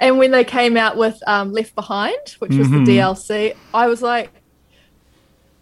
And 0.00 0.18
when 0.18 0.30
they 0.30 0.44
came 0.44 0.76
out 0.76 0.96
with 0.96 1.18
um, 1.26 1.52
Left 1.52 1.74
Behind, 1.74 2.36
which 2.38 2.54
was 2.54 2.68
Mhm. 2.68 2.86
the 2.86 2.98
DLC, 2.98 3.54
I 3.74 3.88
was 3.88 4.02
like, 4.02 4.30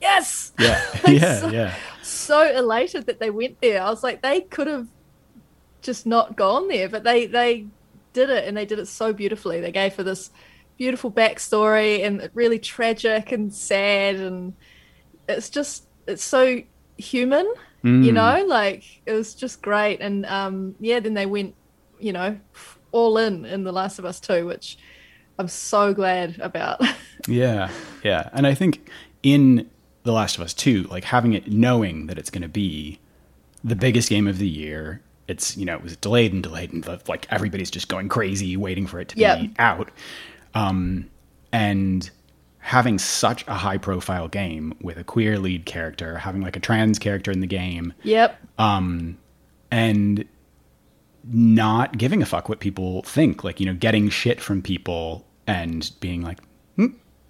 yes. 0.03 0.53
yeah, 0.59 0.83
yeah, 1.09 1.41
so- 1.41 1.49
yeah. 1.51 1.75
so 2.03 2.43
elated 2.59 3.07
that 3.07 3.19
they 3.21 3.31
went 3.31 3.61
there. 3.63 3.81
I 3.83 3.89
was 3.89 4.03
like, 4.03 4.21
they 4.23 4.43
could 4.43 4.67
have 4.67 4.89
just 5.81 6.05
not 6.07 6.37
gone 6.37 6.69
there, 6.69 6.89
but 6.89 7.05
they 7.05 7.27
they 7.27 7.67
did 8.13 8.29
it, 8.29 8.47
and 8.47 8.57
they 8.57 8.67
did 8.67 8.79
it 8.79 8.87
so 8.87 9.13
beautifully. 9.13 9.61
They 9.61 9.73
gave 9.73 9.95
her 9.97 10.03
this 10.03 10.31
beautiful 10.79 11.11
backstory 11.11 12.05
and 12.05 12.29
really 12.35 12.59
tragic 12.59 13.33
and 13.33 13.53
sad, 13.55 14.17
and 14.17 14.55
it's 15.29 15.49
just 15.51 15.85
it's 16.07 16.23
so 16.25 16.61
human, 16.99 17.47
you 17.83 17.91
Mm. 18.13 18.15
know. 18.15 18.45
Like 18.47 18.85
it 19.07 19.13
was 19.13 19.35
just 19.35 19.63
great, 19.63 20.01
and 20.01 20.27
um, 20.27 20.75
yeah. 20.81 21.01
Then 21.01 21.15
they 21.15 21.27
went, 21.27 21.55
you 21.99 22.13
know, 22.13 22.39
all 22.93 23.17
in 23.19 23.45
in 23.45 23.65
The 23.65 23.73
Last 23.73 23.99
of 23.99 24.05
Us 24.05 24.21
Two, 24.21 24.47
which 24.47 24.79
I'm 25.39 25.49
so 25.49 25.95
glad 25.95 26.39
about. 26.41 26.81
Yeah, 27.29 27.71
yeah. 28.03 28.31
And 28.33 28.49
I 28.49 28.55
think 28.55 28.91
in 29.23 29.71
The 30.05 30.13
Last 30.13 30.37
of 30.37 30.43
Us 30.43 30.53
2, 30.55 30.85
like 30.85 31.05
having 31.05 31.33
it 31.33 31.51
knowing 31.51 32.07
that 32.07 32.19
it's 32.19 32.31
going 32.31 32.43
to 32.43 32.49
be 32.49 32.99
the 33.63 33.77
biggest 33.77 34.09
game 34.09 34.27
of 34.27 34.39
the 34.39 34.49
year, 34.49 35.01
it's, 35.29 35.57
you 35.57 35.65
know, 35.65 35.75
it 35.77 35.83
was 35.83 35.97
delayed 35.97 36.33
and 36.33 36.43
delayed 36.43 36.73
and 36.73 36.87
like 37.09 37.27
everybody's 37.31 37.71
just 37.71 37.89
going 37.89 38.09
crazy 38.09 38.57
waiting 38.57 38.87
for 38.87 38.99
it 39.01 39.09
to 39.11 39.19
Yep. 39.19 39.41
be 39.41 39.51
out. 39.59 39.91
Um, 40.55 41.09
and 41.53 42.11
having 42.59 42.99
such 42.99 43.47
a 43.49 43.55
high 43.55 43.79
profile 43.79 44.29
game 44.29 44.75
with 44.81 44.97
a 44.97 45.05
queer 45.05 45.39
lead 45.39 45.67
character, 45.67 46.19
having 46.19 46.41
like 46.43 46.57
a 46.57 46.61
trans 46.61 46.99
character 46.99 47.31
in 47.31 47.41
the 47.41 47.47
game, 47.47 47.93
yep. 48.03 48.41
um, 48.59 49.19
and 49.71 50.25
not 51.25 51.97
giving 51.99 52.23
a 52.23 52.27
fuck 52.27 52.49
what 52.49 52.61
people 52.61 53.03
think, 53.03 53.45
like 53.45 53.61
you 53.61 53.67
know, 53.67 53.75
getting 53.75 54.09
shit 54.09 54.41
from 54.41 54.61
people 54.63 55.25
and 55.47 55.91
being 56.01 56.23
like, 56.23 56.39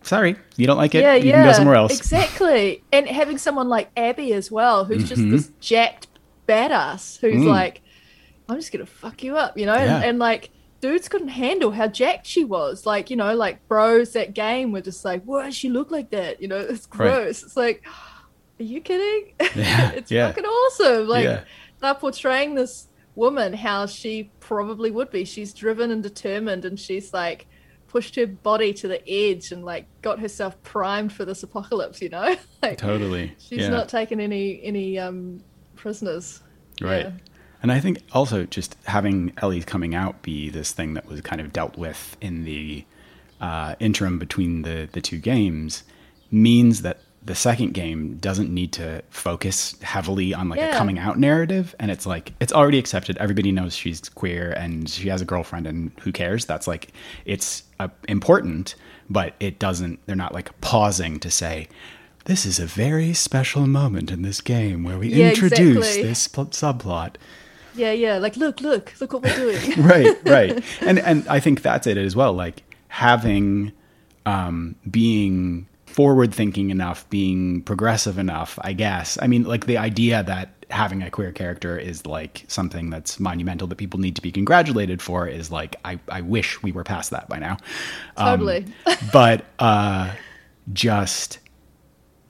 "Sorry, 0.02 0.36
you 0.56 0.66
don't 0.66 0.76
like 0.76 0.94
it. 0.94 1.02
yeah, 1.02 1.14
you 1.14 1.30
yeah, 1.30 1.36
can 1.42 1.46
go 1.46 1.52
somewhere 1.52 1.76
else." 1.76 1.96
Exactly, 1.96 2.82
and 2.92 3.06
having 3.08 3.38
someone 3.38 3.68
like 3.68 3.90
Abby 3.96 4.32
as 4.32 4.50
well, 4.50 4.84
who's 4.84 5.08
just 5.08 5.22
this 5.30 5.50
jacked 5.60 6.08
badass, 6.48 7.18
who's 7.20 7.34
Mm-hmm. 7.34 7.44
Mm. 7.44 7.50
like, 7.50 7.82
"I'm 8.48 8.56
just 8.56 8.72
gonna 8.72 8.86
fuck 8.86 9.22
you 9.22 9.36
up," 9.36 9.56
you 9.58 9.66
know, 9.66 9.74
Yeah. 9.74 9.96
and, 9.96 10.04
and 10.04 10.18
like 10.18 10.50
dudes 10.80 11.08
couldn't 11.08 11.28
handle 11.28 11.70
how 11.70 11.86
jacked 11.86 12.26
she 12.26 12.44
was. 12.44 12.84
Like, 12.86 13.08
you 13.08 13.14
know, 13.16 13.34
like 13.36 13.66
bros 13.68 14.12
that 14.14 14.34
game 14.34 14.72
were 14.72 14.80
just 14.80 15.04
like, 15.04 15.22
why 15.22 15.44
does 15.44 15.54
she 15.56 15.68
look 15.68 15.92
like 15.92 16.10
that? 16.10 16.42
You 16.42 16.48
know, 16.48 16.58
it's 16.68 16.88
Right. 16.88 16.96
gross. 17.08 17.44
It's 17.44 17.56
like, 17.56 17.84
are 18.58 18.62
you 18.64 18.80
kidding? 18.80 19.32
Yeah, 19.54 19.90
it's 19.94 20.10
yeah. 20.10 20.26
fucking 20.28 20.44
awesome. 20.44 21.06
Like 21.06 21.22
Yeah. 21.24 21.44
they're 21.80 21.94
portraying 21.94 22.56
this 22.56 22.88
woman 23.14 23.52
how 23.52 23.86
she 23.86 24.32
probably 24.40 24.90
would 24.90 25.10
be. 25.12 25.24
She's 25.24 25.54
driven 25.54 25.92
and 25.92 26.02
determined 26.02 26.64
and 26.64 26.80
she's 26.80 27.12
like 27.14 27.46
pushed 27.92 28.16
her 28.16 28.26
body 28.26 28.72
to 28.72 28.88
the 28.88 29.06
edge 29.08 29.52
and 29.52 29.66
like 29.66 29.84
got 30.00 30.18
herself 30.18 30.60
primed 30.62 31.12
for 31.12 31.26
this 31.26 31.42
apocalypse, 31.42 32.00
you 32.00 32.08
know? 32.08 32.34
like 32.62 32.78
Totally. 32.78 33.34
she's 33.38 33.60
yeah. 33.60 33.68
not 33.68 33.90
taking 33.90 34.18
any 34.18 34.62
any 34.64 34.98
um 34.98 35.44
prisoners. 35.76 36.40
Right. 36.80 37.04
Yeah. 37.04 37.12
And 37.62 37.70
I 37.70 37.80
think 37.80 37.98
also 38.12 38.44
just 38.44 38.76
having 38.86 39.32
Ellie's 39.42 39.66
coming 39.66 39.94
out 39.94 40.22
be 40.22 40.48
this 40.48 40.72
thing 40.72 40.94
that 40.94 41.06
was 41.06 41.20
kind 41.20 41.40
of 41.40 41.52
dealt 41.52 41.76
with 41.76 42.16
in 42.20 42.44
the 42.44 42.84
uh, 43.40 43.76
interim 43.78 44.18
between 44.18 44.62
the, 44.62 44.88
the 44.90 45.00
two 45.00 45.18
games 45.18 45.84
means 46.30 46.82
that 46.82 46.98
the 47.24 47.34
second 47.36 47.72
game 47.72 48.16
doesn't 48.16 48.50
need 48.52 48.72
to 48.72 49.02
focus 49.10 49.76
heavily 49.82 50.34
on 50.34 50.48
like 50.48 50.60
a 50.60 50.72
coming 50.76 50.98
out 50.98 51.18
narrative. 51.18 51.74
And 51.78 51.90
it's 51.90 52.04
like, 52.04 52.32
it's 52.40 52.52
already 52.52 52.78
accepted. 52.78 53.16
Everybody 53.18 53.52
knows 53.52 53.76
she's 53.76 54.00
queer 54.08 54.50
and 54.52 54.88
she 54.90 55.08
has 55.08 55.20
a 55.20 55.24
girlfriend 55.24 55.66
and 55.68 55.92
who 56.00 56.10
cares? 56.10 56.44
That's 56.46 56.66
like, 56.66 56.88
it's 57.24 57.62
uh, 57.78 57.88
important, 58.08 58.74
but 59.08 59.34
it 59.38 59.60
doesn't, 59.60 60.04
they're 60.06 60.16
not 60.16 60.34
like 60.34 60.60
pausing 60.60 61.20
to 61.20 61.30
say, 61.30 61.68
this 62.24 62.44
is 62.44 62.58
a 62.58 62.66
very 62.66 63.12
special 63.14 63.66
moment 63.68 64.10
in 64.10 64.22
this 64.22 64.40
game 64.40 64.82
where 64.82 64.98
we 64.98 65.08
Yeah, 65.08 65.28
introduce 65.30 65.86
exactly. 65.88 66.02
this 66.02 66.28
pl- 66.28 66.46
subplot. 66.46 67.14
Yeah, 67.74 67.92
yeah. 67.92 68.18
Like 68.18 68.36
look, 68.36 68.60
look, 68.60 68.92
look 69.00 69.12
what 69.12 69.22
we're 69.22 69.36
doing. 69.36 69.72
right 69.82 70.16
right 70.26 70.64
and 70.82 70.98
and 70.98 71.26
i 71.28 71.40
think 71.40 71.62
that's 71.62 71.86
it 71.86 71.96
as 71.96 72.14
well 72.14 72.32
like 72.32 72.62
having 72.88 73.72
um 74.26 74.74
being 74.90 75.66
forward 75.92 76.34
thinking 76.34 76.70
enough 76.70 77.08
being 77.10 77.62
progressive 77.62 78.18
enough 78.18 78.58
i 78.62 78.72
guess 78.72 79.18
i 79.20 79.26
mean 79.26 79.42
like 79.44 79.66
the 79.66 79.76
idea 79.78 80.22
that 80.22 80.48
having 80.70 81.02
a 81.02 81.10
queer 81.10 81.30
character 81.32 81.78
is 81.78 82.06
like 82.06 82.44
something 82.48 82.88
that's 82.88 83.20
monumental 83.20 83.66
that 83.68 83.76
people 83.76 84.00
need 84.00 84.16
to 84.16 84.22
be 84.22 84.32
congratulated 84.32 85.02
for 85.02 85.28
is 85.28 85.50
like 85.50 85.76
i 85.84 85.98
i 86.08 86.20
wish 86.22 86.62
we 86.62 86.72
were 86.72 86.84
past 86.84 87.10
that 87.10 87.28
by 87.28 87.38
now 87.38 87.56
Um, 88.16 88.38
Totally. 88.40 88.64
but 89.12 89.44
uh 89.58 90.12
just 90.72 91.38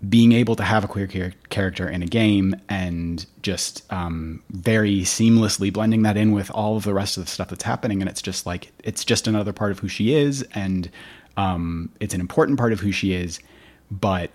being 0.09 0.33
able 0.33 0.57
to 0.57 0.65
have 0.65 0.83
a 0.85 0.89
queer 0.89 1.07
char- 1.07 1.33
character 1.49 1.89
in 1.89 2.03
a 2.03 2.07
game 2.07 2.57
and 2.69 3.25
just 3.43 3.85
um, 3.93 4.43
very 4.51 5.03
seamlessly 5.03 5.73
blending 5.73 6.03
that 6.03 6.17
in 6.17 6.33
with 6.33 6.51
all 6.51 6.77
of 6.77 6.83
the 6.83 6.93
rest 6.93 7.17
of 7.17 7.25
the 7.25 7.31
stuff 7.31 7.49
that's 7.51 7.63
happening 7.63 8.01
and 8.01 8.11
it's 8.11 8.23
just 8.23 8.45
like 8.45 8.73
it's 8.83 9.05
just 9.05 9.29
another 9.29 9.53
part 9.53 9.71
of 9.71 9.79
who 9.79 9.87
she 9.87 10.13
is 10.15 10.43
and 10.55 10.91
um, 11.37 11.89
it's 12.01 12.15
an 12.15 12.21
important 12.21 12.59
part 12.59 12.73
of 12.73 12.81
who 12.81 12.91
she 12.91 13.13
is 13.13 13.39
but 14.01 14.31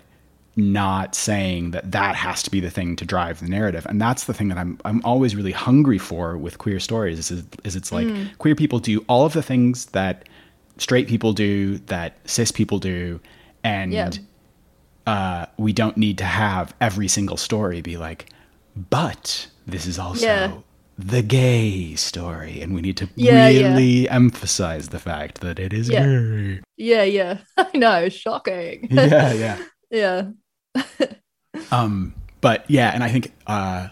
not 0.56 1.14
saying 1.14 1.70
that 1.70 1.92
that 1.92 2.16
has 2.16 2.42
to 2.42 2.50
be 2.50 2.58
the 2.60 2.70
thing 2.70 2.96
to 2.96 3.04
drive 3.04 3.38
the 3.40 3.48
narrative 3.48 3.86
and 3.88 4.00
that's 4.00 4.24
the 4.24 4.34
thing 4.34 4.48
that 4.48 4.58
i'm 4.58 4.76
i'm 4.84 5.00
always 5.04 5.36
really 5.36 5.52
hungry 5.52 5.98
for 5.98 6.36
with 6.36 6.58
queer 6.58 6.80
stories 6.80 7.30
is, 7.30 7.44
is 7.64 7.76
it's 7.76 7.92
like 7.92 8.08
queer 8.38 8.56
people 8.56 8.80
do 8.80 9.04
all 9.08 9.24
of 9.24 9.32
the 9.34 9.42
things 9.42 9.86
that 9.86 10.28
straight 10.78 11.06
people 11.06 11.32
do 11.32 11.78
that 11.86 12.16
cis 12.24 12.50
people 12.50 12.78
do 12.80 13.20
and 13.62 13.92
Yeah. 13.92 14.10
uh, 15.06 15.46
we 15.58 15.72
don't 15.72 15.96
need 15.96 16.18
to 16.18 16.24
have 16.24 16.74
every 16.80 17.08
single 17.08 17.36
story 17.36 17.80
be 17.80 17.96
like, 17.96 18.26
but 18.90 19.48
this 19.66 19.86
is 19.86 19.98
also 19.98 20.26
Yeah. 20.26 20.52
the 20.98 21.22
gay 21.22 21.94
story, 21.96 22.60
and 22.62 22.74
we 22.74 22.80
need 22.80 22.96
to 22.98 23.08
Yeah, 23.16 23.46
really 23.46 24.08
emphasize 24.08 24.88
the 24.90 24.98
fact 24.98 25.40
that 25.40 25.58
it 25.58 25.72
is 25.72 25.88
gay. 25.90 26.60
Yeah, 26.78 27.02
yeah. 27.02 27.38
I 27.56 27.76
know, 27.76 28.08
shocking. 28.08 28.88
Yeah, 28.90 29.32
yeah. 29.32 29.58
yeah. 29.90 30.30
Um, 31.72 32.14
but 32.40 32.64
yeah, 32.70 32.90
and 32.94 33.02
I 33.02 33.10
think 33.10 33.32
uh, 33.46 33.88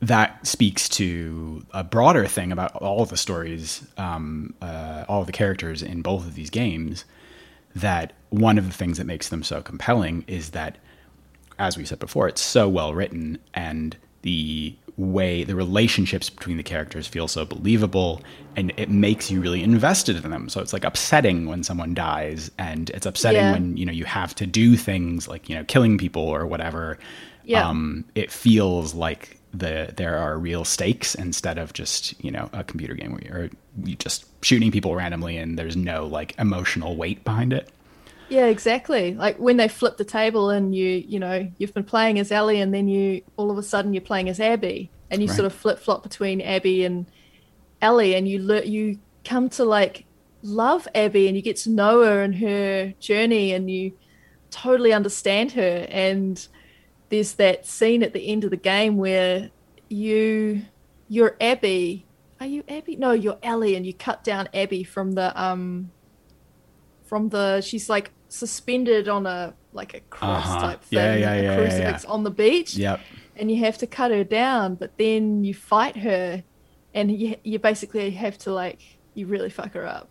that 0.00 0.44
speaks 0.46 0.88
to 0.90 1.64
a 1.72 1.84
broader 1.84 2.26
thing 2.26 2.50
about 2.50 2.74
all 2.76 3.04
the 3.06 3.16
stories, 3.16 3.86
um, 3.96 4.52
uh, 4.60 5.04
all 5.08 5.24
the 5.24 5.32
characters 5.32 5.80
in 5.82 6.02
both 6.02 6.26
of 6.26 6.34
these 6.34 6.50
games. 6.50 7.04
That 7.74 8.14
one 8.30 8.58
of 8.58 8.66
the 8.66 8.72
things 8.72 8.98
that 8.98 9.06
makes 9.06 9.28
them 9.28 9.42
so 9.42 9.62
compelling 9.62 10.24
is 10.26 10.50
that, 10.50 10.76
as 11.58 11.78
we 11.78 11.84
said 11.84 12.00
before, 12.00 12.26
it's 12.26 12.42
so 12.42 12.68
well 12.68 12.94
written, 12.94 13.38
and 13.54 13.96
the 14.22 14.74
way 14.96 15.42
the 15.44 15.54
relationships 15.56 16.28
between 16.30 16.56
the 16.58 16.62
characters 16.62 17.06
feel 17.06 17.26
so 17.28 17.44
believable, 17.44 18.20
and 18.56 18.72
it 18.76 18.90
makes 18.90 19.30
you 19.30 19.40
really 19.40 19.62
invested 19.62 20.22
in 20.22 20.30
them. 20.30 20.48
So 20.48 20.60
it's 20.60 20.72
like 20.72 20.84
upsetting 20.84 21.46
when 21.46 21.62
someone 21.62 21.94
dies, 21.94 22.50
and 22.58 22.90
it's 22.90 23.06
upsetting 23.06 23.40
Yeah. 23.40 23.52
when 23.52 23.76
you 23.76 23.86
know 23.86 23.92
you 23.92 24.04
have 24.04 24.34
to 24.36 24.46
do 24.46 24.76
things 24.76 25.28
like 25.28 25.48
you 25.48 25.54
know 25.56 25.64
killing 25.64 25.96
people 25.98 26.22
or 26.22 26.46
whatever 26.46 26.98
Yeah. 27.44 27.68
um, 27.68 28.04
it 28.14 28.30
feels 28.30 28.94
like 28.94 29.38
the 29.54 29.92
there 29.96 30.16
are 30.18 30.38
real 30.38 30.64
stakes 30.64 31.14
instead 31.14 31.58
of 31.58 31.72
just 31.74 32.22
you 32.24 32.30
know 32.30 32.48
a 32.52 32.64
computer 32.64 32.94
game 32.94 33.12
where 33.12 33.22
you're 33.22 33.50
you 33.84 33.96
just 33.96 34.24
shooting 34.42 34.70
people 34.70 34.94
randomly 34.94 35.36
and 35.36 35.58
there's 35.58 35.76
no 35.76 36.06
like 36.06 36.34
emotional 36.38 36.96
weight 36.96 37.22
behind 37.24 37.52
it. 37.52 37.70
Yeah, 38.32 38.46
exactly. 38.46 39.12
Like 39.14 39.36
when 39.36 39.58
they 39.58 39.68
flip 39.68 39.98
the 39.98 40.06
table 40.06 40.48
and 40.48 40.74
you, 40.74 40.88
you 41.06 41.18
know, 41.20 41.52
you've 41.58 41.74
been 41.74 41.84
playing 41.84 42.18
as 42.18 42.32
Ellie 42.32 42.62
and 42.62 42.72
then 42.72 42.88
you 42.88 43.20
all 43.36 43.50
of 43.50 43.58
a 43.58 43.62
sudden 43.62 43.92
you're 43.92 44.00
playing 44.00 44.30
as 44.30 44.40
Abby 44.40 44.90
and 45.10 45.20
you 45.20 45.28
Right. 45.28 45.36
sort 45.36 45.44
of 45.44 45.52
flip 45.52 45.78
flop 45.78 46.02
between 46.02 46.40
Abby 46.40 46.82
and 46.86 47.04
Ellie 47.82 48.14
and 48.14 48.26
you 48.26 48.38
learn 48.38 48.66
you 48.66 48.98
come 49.22 49.50
to 49.50 49.64
like 49.64 50.06
love 50.40 50.88
Abby 50.94 51.28
and 51.28 51.36
you 51.36 51.42
get 51.42 51.56
to 51.56 51.70
know 51.70 52.02
her 52.02 52.22
and 52.22 52.34
her 52.36 52.94
journey 52.98 53.52
and 53.52 53.70
you 53.70 53.92
totally 54.50 54.94
understand 54.94 55.52
her 55.52 55.86
and 55.90 56.48
there's 57.10 57.34
that 57.34 57.66
scene 57.66 58.02
at 58.02 58.14
the 58.14 58.28
end 58.28 58.44
of 58.44 58.50
the 58.50 58.56
game 58.56 58.96
where 58.96 59.50
you 59.90 60.62
you're 61.06 61.36
Abby. 61.38 62.06
Are 62.40 62.46
you 62.46 62.64
Abby? 62.66 62.96
No, 62.96 63.12
you're 63.12 63.38
Ellie 63.42 63.76
and 63.76 63.84
you 63.84 63.92
cut 63.92 64.24
down 64.24 64.48
Abby 64.54 64.84
from 64.84 65.12
the 65.12 65.38
um 65.38 65.90
from 67.04 67.28
the 67.28 67.60
she's 67.60 67.90
like 67.90 68.10
suspended 68.32 69.08
on 69.08 69.26
a 69.26 69.54
like 69.72 69.94
a 69.94 70.00
cross 70.00 70.46
Uh-huh. 70.46 70.60
type 70.60 70.82
thing, 70.84 70.98
Yeah, 70.98 71.14
yeah, 71.16 71.32
a 71.32 71.36
yeah, 71.36 71.42
yeah, 71.50 71.56
crucifix 71.56 72.04
on 72.04 72.24
the 72.24 72.30
beach, 72.30 72.74
Yep. 72.76 73.00
and 73.36 73.50
you 73.50 73.58
have 73.64 73.78
to 73.78 73.86
cut 73.86 74.10
her 74.10 74.24
down. 74.24 74.74
But 74.76 74.96
then 74.98 75.44
you 75.44 75.54
fight 75.54 75.96
her, 75.98 76.42
and 76.94 77.10
you 77.10 77.36
you 77.44 77.58
basically 77.58 78.10
have 78.12 78.38
to 78.38 78.52
like 78.52 78.80
you 79.14 79.26
really 79.26 79.50
fuck 79.50 79.72
her 79.74 79.86
up. 79.86 80.08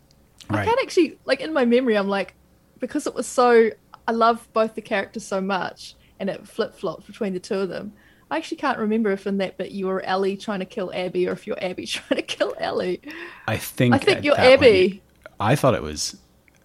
I 0.49 0.65
can't 0.65 0.79
actually 0.81 1.17
like 1.25 1.41
in 1.41 1.53
my 1.53 1.65
memory. 1.65 1.97
I'm 1.97 2.07
like 2.09 2.35
because 2.79 3.07
it 3.07 3.13
was 3.15 3.27
so 3.27 3.69
I 4.07 4.11
love 4.11 4.47
both 4.53 4.75
the 4.75 4.81
characters 4.81 5.25
so 5.25 5.41
much, 5.41 5.95
and 6.19 6.29
it 6.29 6.47
flip 6.47 6.73
flopped 6.75 7.07
between 7.07 7.33
the 7.33 7.39
two 7.39 7.59
of 7.59 7.69
them. 7.69 7.93
I 8.29 8.37
actually 8.37 8.57
can't 8.57 8.77
remember 8.79 9.11
if 9.11 9.27
in 9.27 9.37
that 9.39 9.57
bit 9.57 9.71
you 9.71 9.87
were 9.87 10.01
Ellie 10.01 10.37
trying 10.37 10.59
to 10.59 10.65
kill 10.65 10.89
Abby 10.93 11.27
or 11.27 11.33
if 11.33 11.45
you're 11.47 11.61
Abby 11.63 11.85
trying 11.95 12.17
to 12.17 12.21
kill 12.25 12.53
Ellie. 12.59 13.01
I 13.47 13.57
think 13.57 13.93
I 13.95 13.97
think 13.97 14.23
you're 14.23 14.39
Abby 14.39 15.01
I 15.39 15.55
thought 15.55 15.73
it 15.73 15.81
was 15.83 16.17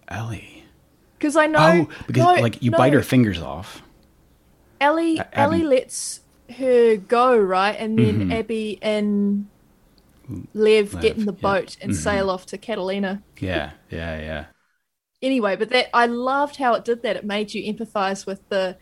Ellie. 0.07 0.56
Because 1.17 1.35
I 1.35 1.47
know. 1.47 1.87
oh, 1.89 1.93
because 2.07 2.23
no, 2.23 2.41
like 2.41 2.61
you 2.61 2.71
no. 2.71 2.77
bite 2.77 2.93
her 2.93 3.01
fingers 3.03 3.41
off. 3.41 3.81
Ellie, 4.79 5.19
Abby- 5.19 5.29
Ellie 5.33 5.63
lets 5.63 6.21
her 6.57 6.95
go, 6.97 7.37
right? 7.37 7.75
And 7.77 7.97
then 7.97 8.29
Mhm. 8.29 8.33
Abby 8.33 8.79
and 8.81 9.47
Lev, 10.53 10.93
Lev, 10.93 11.01
get 11.01 11.17
in 11.17 11.25
the 11.25 11.33
yeah. 11.33 11.39
boat 11.41 11.77
and 11.81 11.91
Mhm. 11.91 11.95
sail 11.95 12.29
off 12.29 12.45
to 12.47 12.57
Catalina. 12.57 13.23
Yeah, 13.39 13.71
yeah, 13.89 14.19
yeah. 14.19 14.45
Anyway, 15.21 15.55
but 15.55 15.69
that 15.69 15.87
I 15.95 16.05
loved 16.05 16.57
how 16.57 16.75
it 16.75 16.85
did 16.85 17.01
that. 17.03 17.15
It 17.15 17.25
made 17.25 17.53
you 17.53 17.73
empathize 17.73 18.25
with 18.25 18.47
the 18.49 18.77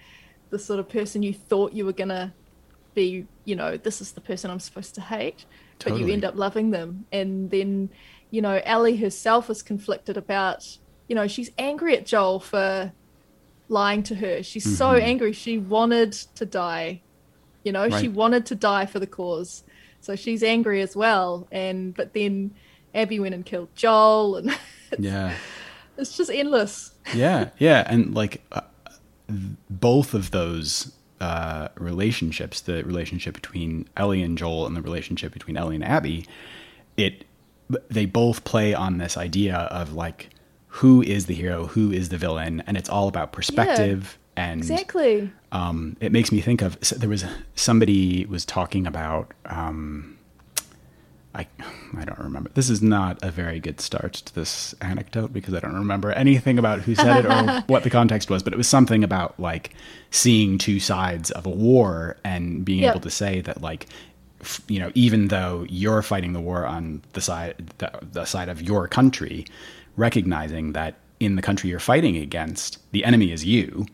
the 0.52 0.60
sort 0.60 0.80
of 0.80 0.88
person 0.90 1.24
you 1.24 1.34
thought 1.34 1.74
you 1.74 1.86
were 1.86 1.94
gonna 1.94 2.34
be. 2.94 3.26
You 3.46 3.56
know, 3.56 3.78
this 3.78 4.02
is 4.02 4.12
the 4.12 4.22
person 4.22 4.52
I'm 4.52 4.60
supposed 4.60 4.96
to 4.96 5.02
hate, 5.02 5.46
but 5.84 5.98
you 5.98 6.08
end 6.12 6.26
up 6.26 6.36
loving 6.36 6.72
them. 6.72 7.06
And 7.12 7.50
then, 7.52 7.90
you 8.32 8.42
know, 8.42 8.60
Ellie 8.66 8.98
herself 8.98 9.50
is 9.50 9.62
conflicted 9.64 10.18
about. 10.18 10.78
You 11.08 11.16
know, 11.16 11.28
she's 11.28 11.52
angry 11.58 11.96
at 11.98 12.06
Joel 12.06 12.40
for 12.40 12.92
lying 13.70 14.04
to 14.04 14.16
her. 14.16 14.44
She's 14.44 14.78
so 14.78 14.88
Mhm. 14.94 15.02
angry. 15.02 15.34
She 15.34 15.58
wanted 15.58 16.14
to 16.36 16.46
die. 16.46 17.02
You 17.64 17.72
know, 17.72 17.90
she 17.90 18.08
wanted 18.08 18.46
to 18.48 18.56
die 18.56 18.86
for 18.86 19.00
the 19.00 19.08
cause. 19.08 19.64
So 20.02 20.16
she's 20.16 20.44
angry 20.44 20.82
as 20.82 20.96
well. 20.96 21.48
And 21.52 21.96
but 21.96 22.14
then 22.14 22.52
Abby 22.94 23.20
went 23.20 23.34
and 23.36 23.46
killed 23.46 23.70
Joel, 23.76 24.38
and 24.38 24.58
Yeah. 25.00 25.34
it's 25.98 26.16
just 26.16 26.30
endless. 26.32 26.92
yeah, 27.14 27.50
yeah, 27.60 27.84
and 27.88 28.14
like 28.14 28.42
uh, 28.52 28.62
both 29.70 30.14
of 30.14 30.32
those 30.32 30.94
uh, 31.22 31.70
relationships, 31.76 32.62
the 32.62 32.84
relationship 32.84 33.34
between 33.34 33.88
Ellie 33.98 34.22
and 34.22 34.38
Joel, 34.38 34.68
and 34.68 34.76
the 34.76 34.82
relationship 34.82 35.34
between 35.34 35.58
Ellie 35.58 35.76
and 35.76 35.84
Abby, 35.84 36.26
it 36.98 37.26
they 37.90 38.06
both 38.06 38.44
play 38.44 38.74
on 38.76 39.00
this 39.00 39.18
idea 39.18 39.56
of 39.56 39.94
like 39.94 40.30
who 40.80 41.02
is 41.02 41.26
the 41.28 41.34
hero, 41.34 41.68
who 41.68 41.92
is 41.92 42.10
the 42.10 42.18
villain, 42.18 42.62
and 42.68 42.76
it's 42.78 42.90
all 42.90 43.08
about 43.08 43.32
perspective. 43.32 44.18
And 44.38 44.60
Exactly. 44.60 45.32
um, 45.54 45.96
it 46.02 46.12
makes 46.12 46.32
me 46.32 46.42
think 46.42 46.62
of 46.62 46.78
so 46.82 46.96
there 46.98 47.08
was 47.10 47.24
somebody 47.56 48.26
was 48.26 48.44
talking 48.44 48.86
about 48.86 49.32
um, 49.46 50.18
I 51.34 51.48
I 51.98 52.04
don't 52.06 52.20
remember. 52.20 52.50
This 52.54 52.70
is 52.70 52.82
not 52.82 53.18
a 53.22 53.32
very 53.32 53.60
good 53.60 53.80
start 53.82 54.14
to 54.14 54.36
this 54.36 54.76
anecdote 54.82 55.32
because 55.34 55.54
I 55.54 55.60
don't 55.60 55.76
remember 55.76 56.12
anything 56.12 56.58
about 56.60 56.82
who 56.82 56.96
said 56.96 57.24
it 57.24 57.26
or 57.26 57.62
what 57.68 57.84
the 57.84 57.90
context 57.90 58.30
was, 58.30 58.44
but 58.44 58.52
it 58.54 58.58
was 58.58 58.68
something 58.68 59.04
about 59.04 59.40
like 59.40 59.74
seeing 60.12 60.58
two 60.58 60.80
sides 60.82 61.32
of 61.32 61.46
a 61.46 61.50
war 61.50 62.18
and 62.24 62.64
being 62.66 62.84
Yep. 62.84 62.92
able 62.96 63.02
to 63.02 63.10
say 63.10 63.40
that 63.42 63.62
like 63.62 63.88
f- 64.42 64.62
you 64.68 64.80
know 64.80 64.92
even 64.96 65.28
though 65.30 65.66
you're 65.70 66.02
fighting 66.02 66.34
the 66.34 66.42
war 66.42 66.66
on 66.66 67.02
the 67.14 67.22
side 67.22 67.56
the, 67.78 67.92
the 68.12 68.26
side 68.26 68.50
of 68.50 68.62
your 68.62 68.88
country 68.90 69.46
recognizing 69.96 70.74
that 70.74 70.96
in 71.20 71.36
the 71.36 71.42
country 71.42 71.70
you're 71.70 71.80
fighting 71.80 72.18
against 72.18 72.80
the 72.92 73.04
enemy 73.06 73.32
is 73.32 73.46
you 73.46 73.86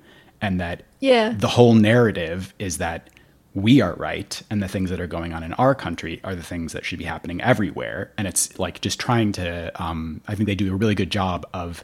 and 0.42 0.60
that 0.60 0.84
Yeah. 1.00 1.30
the 1.38 1.48
whole 1.48 1.74
narrative 1.76 2.54
is 2.60 2.78
that 2.80 3.10
we 3.54 3.82
are 3.82 3.94
right 3.96 4.42
and 4.50 4.64
the 4.64 4.68
things 4.68 4.90
that 4.90 5.00
are 5.02 5.08
going 5.08 5.34
on 5.34 5.44
in 5.44 5.54
our 5.54 5.76
country 5.76 6.22
are 6.24 6.36
the 6.36 6.42
things 6.44 6.72
that 6.74 6.86
should 6.86 6.98
be 7.00 7.06
happening 7.06 7.42
everywhere 7.42 8.12
and 8.18 8.28
it's 8.28 8.58
like 8.58 8.80
just 8.82 9.00
trying 9.00 9.32
to 9.34 9.72
um, 9.84 10.22
i 10.28 10.34
think 10.36 10.48
they 10.48 10.56
do 10.56 10.74
a 10.74 10.76
really 10.76 10.96
good 10.96 11.12
job 11.12 11.46
of 11.54 11.84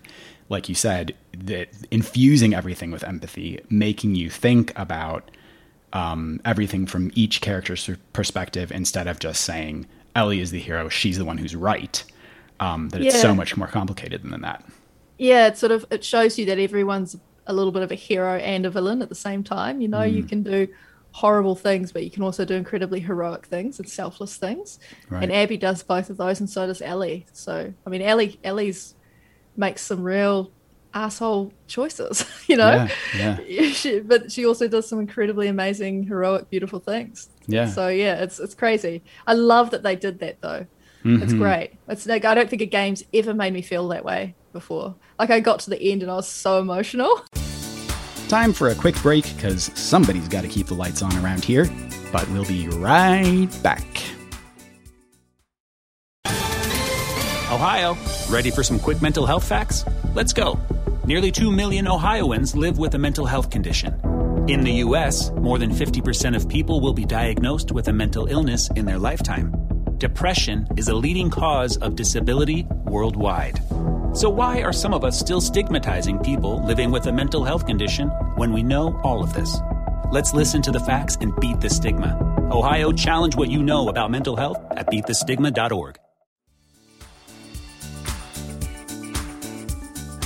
like 0.49 0.69
you 0.69 0.75
said 0.75 1.13
the, 1.37 1.67
infusing 1.91 2.53
everything 2.53 2.89
with 2.89 3.03
empathy 3.03 3.59
making 3.69 4.15
you 4.15 4.29
think 4.29 4.71
about 4.79 5.29
um, 5.93 6.39
everything 6.45 6.85
from 6.85 7.11
each 7.15 7.41
character's 7.41 7.89
perspective 8.13 8.71
instead 8.71 9.05
of 9.07 9.19
just 9.19 9.41
saying 9.41 9.85
ellie 10.15 10.39
is 10.39 10.51
the 10.51 10.59
hero 10.59 10.87
she's 10.89 11.17
the 11.17 11.25
one 11.25 11.37
who's 11.37 11.55
right 11.55 12.03
um, 12.59 12.89
that 12.89 13.01
it's 13.01 13.15
Yeah. 13.15 13.21
so 13.21 13.35
much 13.35 13.55
more 13.57 13.67
complicated 13.67 14.23
than 14.23 14.41
that. 14.41 14.63
Yeah 15.17 15.47
it 15.47 15.57
sort 15.57 15.71
of 15.71 15.85
it 15.91 16.03
shows 16.03 16.37
you 16.37 16.45
that 16.45 16.59
everyone's 16.59 17.17
a 17.47 17.53
little 17.53 17.71
bit 17.71 17.81
of 17.83 17.91
a 17.91 17.95
hero 17.95 18.35
and 18.37 18.65
a 18.65 18.69
villain 18.69 19.01
at 19.01 19.09
the 19.09 19.15
same 19.15 19.43
time. 19.43 19.81
You 19.81 19.87
know 19.87 20.03
you 20.03 20.23
Mm. 20.23 20.29
can 20.29 20.43
do 20.43 20.67
horrible 21.11 21.55
things 21.55 21.91
but 21.91 22.03
you 22.03 22.11
can 22.11 22.21
also 22.21 22.45
do 22.45 22.53
incredibly 22.53 22.99
heroic 22.99 23.45
things 23.47 23.79
and 23.79 23.89
selfless 23.89 24.37
things. 24.37 24.79
Right. 25.09 25.23
and 25.23 25.31
abby 25.33 25.57
does 25.57 25.81
both 25.81 26.09
of 26.11 26.17
those 26.17 26.39
and 26.39 26.49
so 26.49 26.67
does 26.67 26.81
ellie. 26.81 27.25
So 27.33 27.73
i 27.85 27.89
mean 27.89 28.01
ellie 28.01 28.39
ellie's 28.43 28.93
makes 29.55 29.81
some 29.81 30.03
real 30.03 30.51
asshole 30.93 31.51
choices 31.67 32.23
you 32.47 32.55
know? 32.55 32.87
Yeah 33.17 33.37
yeah. 33.47 33.71
She, 33.73 33.99
but 33.99 34.31
she 34.31 34.45
also 34.45 34.67
does 34.67 34.87
some 34.87 34.99
incredibly 34.99 35.47
amazing 35.47 36.03
heroic 36.03 36.49
beautiful 36.49 36.79
things. 36.79 37.29
Yeah. 37.47 37.65
so 37.67 37.87
yeah 37.87 38.21
it's 38.23 38.39
it's 38.39 38.53
crazy. 38.53 39.01
I 39.25 39.33
love 39.33 39.71
that 39.71 39.81
they 39.83 39.95
did 39.95 40.19
that 40.19 40.41
though 40.41 40.65
it's 41.07 41.31
Mm-hmm. 41.31 41.39
great 41.41 41.71
it's 41.87 42.05
like 42.05 42.25
i 42.25 42.35
don't 42.35 42.49
think 42.49 42.61
a 42.61 42.65
game's 42.65 43.03
ever 43.13 43.33
made 43.33 43.53
me 43.53 43.61
feel 43.61 43.87
that 43.89 44.03
way 44.05 44.35
before 44.53 44.95
like 45.19 45.29
i 45.29 45.39
got 45.39 45.59
to 45.61 45.69
the 45.69 45.81
end 45.91 46.01
and 46.03 46.11
i 46.11 46.15
was 46.15 46.27
so 46.27 46.59
emotional 46.59 47.23
Time 48.29 48.51
for 48.51 48.67
a 48.67 48.75
quick 48.75 49.01
break 49.01 49.23
because 49.37 49.71
somebody's 49.79 50.27
got 50.27 50.41
to 50.41 50.49
keep 50.49 50.67
the 50.67 50.73
lights 50.73 51.01
on 51.01 51.15
around 51.23 51.45
here, 51.45 51.65
but 52.11 52.27
we'll 52.31 52.43
be 52.43 52.67
right 52.67 53.47
back. 53.63 53.87
Ohio, 57.49 57.95
ready 58.29 58.51
for 58.51 58.63
some 58.63 58.79
quick 58.79 59.01
mental 59.01 59.25
health 59.25 59.47
facts? 59.47 59.85
Let's 60.13 60.33
go. 60.33 60.59
Nearly 61.05 61.31
2 61.31 61.49
million 61.49 61.87
Ohioans 61.87 62.53
live 62.53 62.77
with 62.77 62.95
a 62.95 62.97
mental 62.97 63.25
health 63.25 63.49
condition. 63.49 63.93
In 64.49 64.59
the 64.61 64.73
U.S., 64.85 65.31
more 65.31 65.57
than 65.57 65.71
50% 65.71 66.35
of 66.35 66.49
people 66.49 66.81
will 66.81 66.93
be 66.93 67.05
diagnosed 67.05 67.71
with 67.71 67.87
a 67.87 67.93
mental 67.93 68.25
illness 68.27 68.69
in 68.75 68.85
their 68.85 68.99
lifetime. 68.99 69.53
Depression 69.97 70.67
is 70.77 70.89
a 70.89 70.93
leading 70.93 71.31
cause 71.31 71.75
of 71.77 71.95
disability 71.95 72.67
worldwide. 72.85 73.59
So, 74.13 74.29
why 74.29 74.61
are 74.61 74.71
some 74.71 74.93
of 74.93 75.03
us 75.03 75.19
still 75.19 75.41
stigmatizing 75.41 76.19
people 76.19 76.63
living 76.63 76.91
with 76.91 77.07
a 77.07 77.11
mental 77.11 77.43
health 77.43 77.65
condition 77.65 78.09
when 78.35 78.53
we 78.53 78.61
know 78.61 78.99
all 79.03 79.23
of 79.23 79.33
this? 79.33 79.57
Let's 80.11 80.35
listen 80.35 80.61
to 80.61 80.71
the 80.71 80.79
facts 80.79 81.17
and 81.19 81.35
beat 81.37 81.61
the 81.61 81.69
stigma. 81.71 82.15
Ohio, 82.51 82.91
challenge 82.91 83.35
what 83.35 83.49
you 83.49 83.63
know 83.63 83.89
about 83.89 84.11
mental 84.11 84.35
health 84.35 84.63
at 84.69 84.85
beatthestigma.org. 84.85 85.97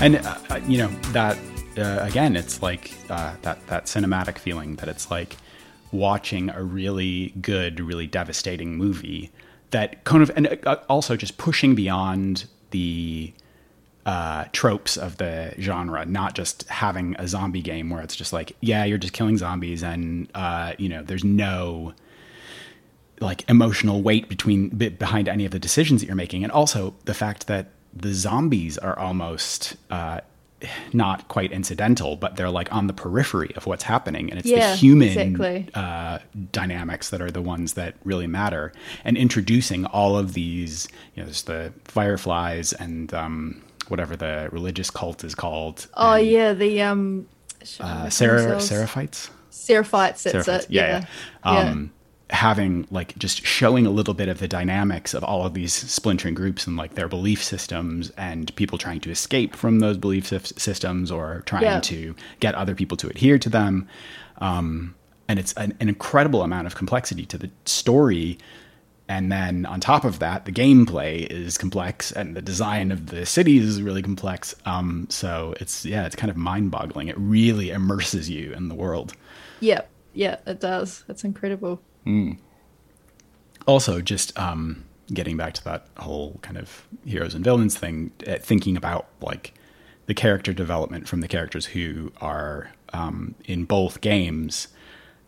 And 0.02 0.18
uh, 0.18 0.38
uh, 0.50 0.60
you 0.68 0.80
know 0.80 0.90
that 1.14 1.38
uh, 1.78 2.00
again, 2.02 2.36
it's 2.36 2.62
like 2.62 2.92
uh, 3.10 3.36
that 3.44 3.66
that 3.68 3.86
cinematic 3.86 4.38
feeling 4.38 4.76
that 4.76 4.90
it's 4.90 5.10
like 5.10 5.38
watching 5.94 6.50
a 6.50 6.62
really 6.62 7.30
good, 7.40 7.80
really 7.80 8.08
devastating 8.08 8.76
movie 8.76 9.32
that 9.72 10.04
kind 10.04 10.24
of, 10.24 10.32
and 10.36 10.60
uh, 10.66 10.78
also 10.88 11.16
just 11.16 11.38
pushing 11.38 11.76
beyond 11.76 12.46
the 12.72 13.34
uh, 14.06 14.46
tropes 14.52 14.98
of 14.98 15.18
the 15.18 15.54
genre, 15.60 16.06
not 16.06 16.34
just 16.36 16.68
having 16.70 17.16
a 17.20 17.28
zombie 17.28 17.62
game 17.62 17.90
where 17.90 18.02
it's 18.02 18.16
just 18.16 18.34
like, 18.34 18.56
yeah, 18.62 18.84
you're 18.84 18.98
just 18.98 19.14
killing 19.14 19.38
zombies, 19.38 19.84
and 19.84 20.30
uh, 20.34 20.74
you 20.78 20.90
know, 20.90 21.04
there's 21.04 21.24
no 21.24 21.94
like 23.20 23.48
emotional 23.50 24.02
weight 24.02 24.28
between 24.28 24.70
behind 24.70 25.30
any 25.30 25.46
of 25.46 25.52
the 25.52 25.60
decisions 25.60 26.02
that 26.02 26.08
you're 26.08 26.16
making, 26.16 26.44
and 26.44 26.52
also 26.52 26.96
the 27.06 27.14
fact 27.14 27.48
that 27.48 27.68
the 27.94 28.14
zombies 28.14 28.78
are 28.78 28.98
almost 28.98 29.76
uh, 29.90 30.22
not 30.94 31.28
quite 31.28 31.52
incidental, 31.52 32.16
but 32.16 32.36
they're 32.36 32.50
like 32.50 32.72
on 32.74 32.88
the 32.88 32.94
periphery 32.94 33.52
of 33.56 33.66
what's 33.66 33.84
happening, 33.84 34.30
and 34.30 34.40
it's 34.40 34.48
Yeah, 34.48 34.72
the 34.72 34.76
human 34.78 35.08
exactly. 35.10 35.68
uh, 35.74 36.20
dynamics 36.52 37.10
that 37.10 37.22
are 37.22 37.32
the 37.32 37.42
ones 37.42 37.74
that 37.74 37.96
really 38.04 38.28
matter, 38.28 38.72
and 39.04 39.18
introducing 39.18 39.86
all 39.86 40.18
of 40.18 40.34
these, 40.34 40.88
you 41.16 41.22
know, 41.22 41.26
there's 41.26 41.44
the 41.44 41.74
fireflies 41.86 42.74
and 42.74 43.14
um, 43.14 43.62
whatever 43.88 44.16
the 44.16 44.50
religious 44.52 44.90
cult 44.90 45.24
is 45.24 45.36
called. 45.36 45.88
oh 45.96 46.14
and, 46.14 46.28
yeah 46.28 46.54
the 46.54 46.82
um 46.82 47.28
uh, 47.80 48.08
Seraph- 48.10 48.60
Seraphites. 48.62 49.30
seraphites 49.52 50.24
that's 50.24 50.48
Seraphites. 50.48 50.60
it 50.64 50.70
Yeah, 50.70 51.06
yeah. 51.46 51.52
Um, 51.52 51.92
having 52.32 52.88
like 52.92 53.16
just 53.18 53.46
showing 53.46 53.86
a 53.86 53.90
little 53.92 54.14
bit 54.14 54.30
of 54.30 54.40
the 54.40 54.48
dynamics 54.48 55.14
of 55.14 55.24
all 55.24 55.46
of 55.46 55.54
these 55.54 55.74
splintering 55.74 56.34
groups 56.34 56.66
and 56.66 56.78
like 56.78 56.96
their 56.96 57.08
belief 57.10 57.44
systems 57.44 58.10
and 58.18 58.56
people 58.56 58.78
trying 58.78 59.02
to 59.02 59.12
escape 59.12 59.56
from 59.56 59.80
those 59.80 59.98
belief 59.98 60.26
sys- 60.30 60.58
systems 60.60 61.12
or 61.12 61.44
trying 61.46 61.64
Yeah. 61.64 61.80
to 61.82 62.16
get 62.40 62.56
other 62.56 62.74
people 62.74 62.96
to 62.98 63.10
adhere 63.10 63.38
to 63.40 63.50
them. 63.50 63.88
Um, 64.40 64.96
and 65.28 65.40
it's 65.40 65.54
an, 65.54 65.76
an 65.80 65.90
incredible 65.90 66.42
amount 66.42 66.68
of 66.68 66.76
complexity 66.76 67.26
to 67.28 67.38
the 67.38 67.52
story. 67.66 68.38
And 69.10 69.30
then 69.30 69.66
on 69.66 69.82
top 69.82 70.06
of 70.06 70.20
that, 70.20 70.46
the 70.46 70.54
gameplay 70.54 71.28
is 71.30 71.58
complex 71.58 72.14
and 72.14 72.34
the 72.36 72.42
design 72.42 72.92
of 72.94 73.08
the 73.08 73.26
cities 73.26 73.66
is 73.66 73.82
really 73.82 74.02
complex. 74.02 74.56
Um, 74.66 75.08
so 75.10 75.54
it's, 75.60 75.86
yeah, 75.86 76.06
it's 76.06 76.16
kind 76.16 76.32
of 76.32 76.38
mind 76.38 76.72
boggling. 76.72 77.10
It 77.10 77.18
really 77.18 77.72
immerses 77.72 78.30
you 78.30 78.54
in 78.54 78.70
the 78.70 78.76
world. 78.76 79.14
yeah 79.60 79.82
yeah 80.14 80.36
it 80.46 80.60
does 80.60 81.06
it's 81.08 81.24
incredible 81.24 81.82
also 83.68 84.02
just 84.02 84.38
um, 84.38 84.84
getting 85.14 85.38
back 85.38 85.54
to 85.54 85.64
that 85.64 85.88
whole 85.98 86.40
kind 86.42 86.58
of 86.58 86.88
heroes 87.06 87.34
and 87.34 87.44
villains 87.44 87.78
thing 87.78 88.12
uh, 88.28 88.38
thinking 88.38 88.78
about 88.78 89.08
like 89.22 89.54
the 90.08 90.14
character 90.14 90.54
development 90.54 91.08
from 91.08 91.22
the 91.22 91.28
characters 91.28 91.68
who 91.68 92.12
are 92.20 92.72
um, 92.94 93.36
in 93.46 93.66
both 93.66 94.02
games 94.02 94.68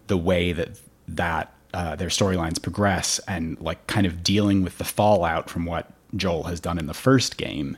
the 0.07 0.17
way 0.17 0.51
that 0.51 0.79
that 1.07 1.53
uh, 1.73 1.95
their 1.95 2.09
storylines 2.09 2.61
progress 2.61 3.19
and 3.27 3.59
like 3.59 3.85
kind 3.87 4.05
of 4.05 4.23
dealing 4.23 4.63
with 4.63 4.77
the 4.77 4.83
fallout 4.83 5.49
from 5.49 5.65
what 5.65 5.91
joel 6.15 6.43
has 6.43 6.59
done 6.59 6.77
in 6.77 6.85
the 6.87 6.93
first 6.93 7.37
game 7.37 7.77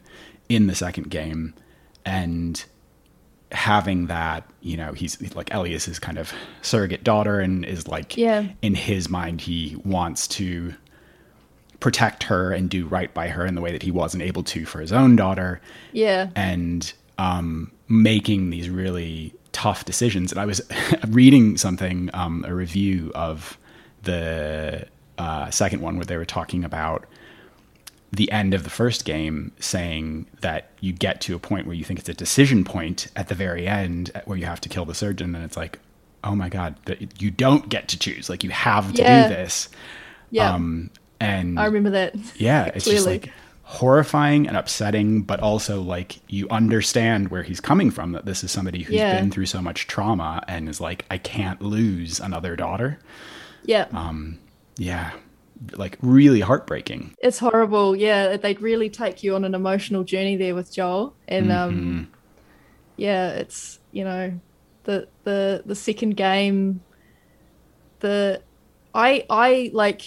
in 0.50 0.68
the 0.68 0.76
second 0.76 1.10
game 1.10 1.54
and 2.06 2.66
having 3.52 4.08
that, 4.08 4.44
you 4.62 4.76
know, 4.78 4.94
he's 4.94 5.20
like 5.36 5.54
Ellie 5.54 5.74
is 5.74 5.86
his 5.86 6.00
kind 6.00 6.18
of 6.18 6.34
surrogate 6.62 7.04
daughter 7.04 7.40
and 7.40 7.64
is 7.66 7.88
like 7.88 8.18
Yeah. 8.18 8.48
in 8.62 8.76
his 8.76 9.10
mind 9.10 9.42
he 9.42 9.78
wants 9.86 10.28
to 10.30 10.74
protect 11.80 12.24
her 12.24 12.52
and 12.52 12.70
do 12.70 12.86
right 12.88 13.14
by 13.14 13.28
her 13.28 13.46
in 13.46 13.54
the 13.56 13.62
way 13.62 13.72
that 13.72 13.84
he 13.84 13.92
wasn't 13.92 14.24
able 14.24 14.42
to 14.44 14.66
for 14.66 14.80
his 14.80 14.92
own 14.92 15.16
daughter 15.16 15.62
yeah 15.92 16.30
and 16.36 16.94
um, 17.20 17.72
making 17.88 18.50
these 18.50 18.70
really 18.70 19.34
tough 19.52 19.86
decisions. 19.86 20.32
And 20.34 20.42
I 20.42 20.46
was 20.46 20.62
reading 21.08 21.56
something, 21.58 22.10
um, 22.14 22.44
a 22.46 22.54
review 22.54 23.12
of 23.16 23.58
the 24.04 24.86
uh, 25.18 25.50
second 25.50 25.82
one, 25.82 25.96
where 25.96 26.04
they 26.06 26.18
were 26.18 26.26
talking 26.26 26.66
about 26.66 27.06
the 28.16 28.32
end 28.32 28.54
of 28.54 28.64
the 28.64 28.70
first 28.70 29.06
game, 29.06 29.52
saying 29.60 30.26
that 30.42 30.70
you 30.80 30.92
get 30.94 31.22
to 31.22 31.36
a 31.36 31.40
point 31.40 31.68
where 31.68 31.76
you 31.76 31.84
think 31.84 32.00
it's 32.00 32.10
a 32.10 32.14
decision 32.14 32.64
point 32.64 33.08
at 33.16 33.28
the 33.28 33.36
very 33.36 33.68
end, 33.68 34.12
where 34.26 34.38
you 34.38 34.46
have 34.46 34.62
to 34.62 34.70
kill 34.70 34.86
the 34.86 34.94
surgeon, 34.96 35.36
and 35.36 35.44
it's 35.44 35.58
like, 35.58 35.80
oh 36.24 36.36
my 36.36 36.50
god, 36.50 36.76
that 36.86 37.22
you 37.22 37.30
don't 37.32 37.70
get 37.70 37.88
to 37.90 38.00
choose. 38.00 38.30
Like 38.30 38.44
you 38.44 38.50
have 38.50 38.94
to 38.94 39.02
Yeah. 39.02 39.28
do 39.30 39.36
this. 39.36 39.70
yeah 40.32 40.54
Um, 40.54 40.90
and 41.20 41.58
i 41.60 41.66
remember 41.66 41.92
that 41.92 42.16
yeah, 42.36 42.66
it's 42.76 42.86
just 42.86 43.06
like 43.08 43.32
horrifying 43.64 44.48
and 44.48 44.56
upsetting, 44.58 45.22
but 45.24 45.40
also 45.40 45.82
like 45.82 46.20
you 46.28 46.48
understand 46.50 47.30
where 47.30 47.44
he's 47.44 47.60
coming 47.60 47.90
from. 47.92 48.12
That 48.12 48.26
this 48.26 48.44
is 48.44 48.52
somebody 48.52 48.84
who's 48.84 48.96
Yeah. 48.96 49.12
been 49.12 49.32
through 49.32 49.48
so 49.48 49.62
much 49.62 49.88
trauma 49.88 50.44
and 50.48 50.68
is 50.70 50.80
like, 50.82 51.06
I 51.10 51.18
can't 51.18 51.62
lose 51.62 52.20
another 52.20 52.56
daughter. 52.56 53.00
yeah 53.64 53.88
Um, 53.94 54.38
Yeah, 54.78 55.12
like 55.74 55.98
really 56.02 56.42
heartbreaking. 56.42 57.16
it's 57.20 57.40
horrible 57.40 57.96
yeah 57.96 58.36
they'd 58.38 58.62
really 58.62 58.90
take 58.90 59.24
you 59.24 59.36
on 59.36 59.44
an 59.46 59.56
emotional 59.56 60.04
journey 60.04 60.36
there 60.36 60.54
with 60.56 60.72
joel 60.72 61.16
and 61.28 61.48
Mm-hmm. 61.48 61.70
um 61.70 62.12
yeah 62.98 63.30
it's 63.30 63.80
you 63.92 64.04
know 64.04 64.40
the 64.84 65.08
the 65.24 65.64
the 65.66 65.76
second 65.76 66.16
game 66.18 66.82
the 68.00 68.42
i 68.94 69.26
i 69.30 69.70
like 69.74 70.02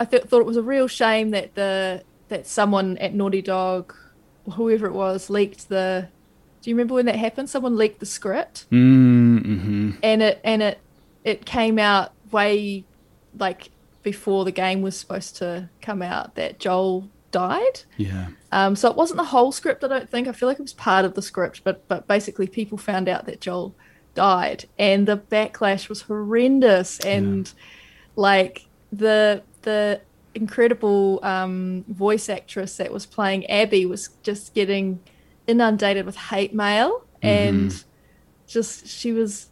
I 0.00 0.04
th- 0.04 0.24
thought 0.24 0.40
it 0.40 0.46
was 0.46 0.56
a 0.56 0.62
real 0.62 0.88
shame 0.88 1.30
that 1.30 1.54
the 1.54 2.02
that 2.28 2.46
someone 2.46 2.98
at 2.98 3.14
Naughty 3.14 3.40
Dog, 3.42 3.94
whoever 4.54 4.86
it 4.86 4.92
was, 4.94 5.30
leaked 5.30 5.68
the. 5.68 6.08
Do 6.62 6.70
you 6.70 6.74
remember 6.74 6.94
when 6.94 7.06
that 7.06 7.14
happened? 7.16 7.48
Someone 7.50 7.76
leaked 7.76 8.00
the 8.00 8.06
script, 8.06 8.66
Mm-hmm. 8.72 9.90
and 10.02 10.22
it 10.22 10.40
and 10.42 10.60
it 10.62 10.78
it 11.24 11.44
came 11.46 11.78
out 11.78 12.12
way 12.32 12.84
like 13.38 13.70
before 14.02 14.44
the 14.44 14.52
game 14.52 14.82
was 14.82 14.98
supposed 14.98 15.36
to 15.36 15.68
come 15.80 16.02
out 16.02 16.34
that 16.34 16.58
Joel 16.58 17.08
died. 17.30 17.82
Yeah. 17.96 18.28
Um, 18.52 18.76
so 18.76 18.90
it 18.90 18.96
wasn't 18.96 19.16
the 19.16 19.24
whole 19.24 19.50
script, 19.50 19.82
I 19.82 19.88
don't 19.88 20.08
think. 20.08 20.28
I 20.28 20.32
feel 20.32 20.48
like 20.48 20.58
it 20.58 20.62
was 20.62 20.74
part 20.74 21.04
of 21.04 21.14
the 21.14 21.22
script, 21.22 21.62
but 21.64 21.86
but 21.88 22.06
basically 22.06 22.46
people 22.46 22.78
found 22.78 23.08
out 23.08 23.26
that 23.26 23.40
Joel 23.40 23.74
died, 24.14 24.66
and 24.78 25.08
the 25.08 25.16
backlash 25.16 25.88
was 25.88 26.02
horrendous, 26.02 27.00
and 27.00 27.52
like 28.14 28.66
the 28.92 29.42
the 29.62 30.00
incredible 30.34 31.20
um, 31.22 31.84
voice 31.88 32.28
actress 32.28 32.76
that 32.76 32.92
was 32.92 33.06
playing 33.06 33.46
Abby 33.50 33.86
was 33.86 34.10
just 34.22 34.54
getting 34.54 35.00
inundated 35.46 36.06
with 36.06 36.16
hate 36.16 36.54
mail, 36.54 37.04
and 37.22 37.84
just 38.46 38.86
she 38.86 39.12
was 39.12 39.48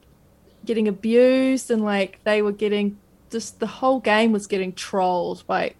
getting 0.64 0.86
abused, 0.86 1.70
and 1.70 1.82
like 1.82 2.22
they 2.24 2.42
were 2.42 2.52
getting 2.52 2.98
just 3.30 3.60
the 3.60 3.66
whole 3.66 4.00
game 4.00 4.32
was 4.32 4.46
getting 4.46 4.72
trolled 4.72 5.46
by 5.46 5.74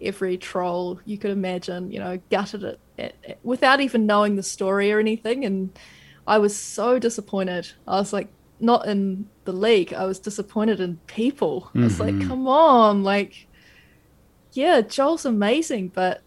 every 0.00 0.36
troll 0.38 1.00
you 1.04 1.18
could 1.18 1.30
imagine, 1.30 1.90
you 1.90 1.98
know, 1.98 2.20
gutted 2.30 2.64
it 2.64 2.80
at, 2.98 3.14
at- 3.28 3.38
without 3.42 3.80
even 3.80 4.06
knowing 4.06 4.36
the 4.36 4.42
story 4.42 4.90
or 4.92 4.98
anything. 4.98 5.44
And 5.44 5.78
I 6.26 6.38
was 6.38 6.56
so 6.56 6.98
disappointed. 6.98 7.72
I 7.86 7.96
was 7.96 8.12
like, 8.12 8.28
not 8.60 8.86
in 8.86 9.26
the 9.44 9.52
league, 9.52 9.94
I 9.94 10.04
was 10.04 10.18
disappointed 10.18 10.80
in 10.80 10.98
people. 11.06 11.70
I 11.74 11.80
was 11.80 11.98
like, 11.98 12.14
mm-hmm. 12.14 12.28
come 12.28 12.46
on, 12.46 13.02
like, 13.02 13.46
yeah, 14.52 14.82
Joel's 14.82 15.24
amazing, 15.24 15.88
but 15.88 16.20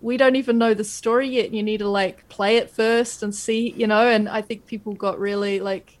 we 0.00 0.16
don't 0.16 0.36
even 0.36 0.58
know 0.58 0.74
the 0.74 0.84
story 0.84 1.28
yet. 1.28 1.52
You 1.52 1.62
need 1.62 1.78
to 1.78 1.88
like 1.88 2.28
play 2.28 2.56
it 2.56 2.70
first 2.70 3.22
and 3.22 3.34
see, 3.34 3.72
you 3.76 3.86
know. 3.86 4.08
And 4.08 4.28
I 4.28 4.42
think 4.42 4.66
people 4.66 4.94
got 4.94 5.18
really 5.18 5.60
like 5.60 5.98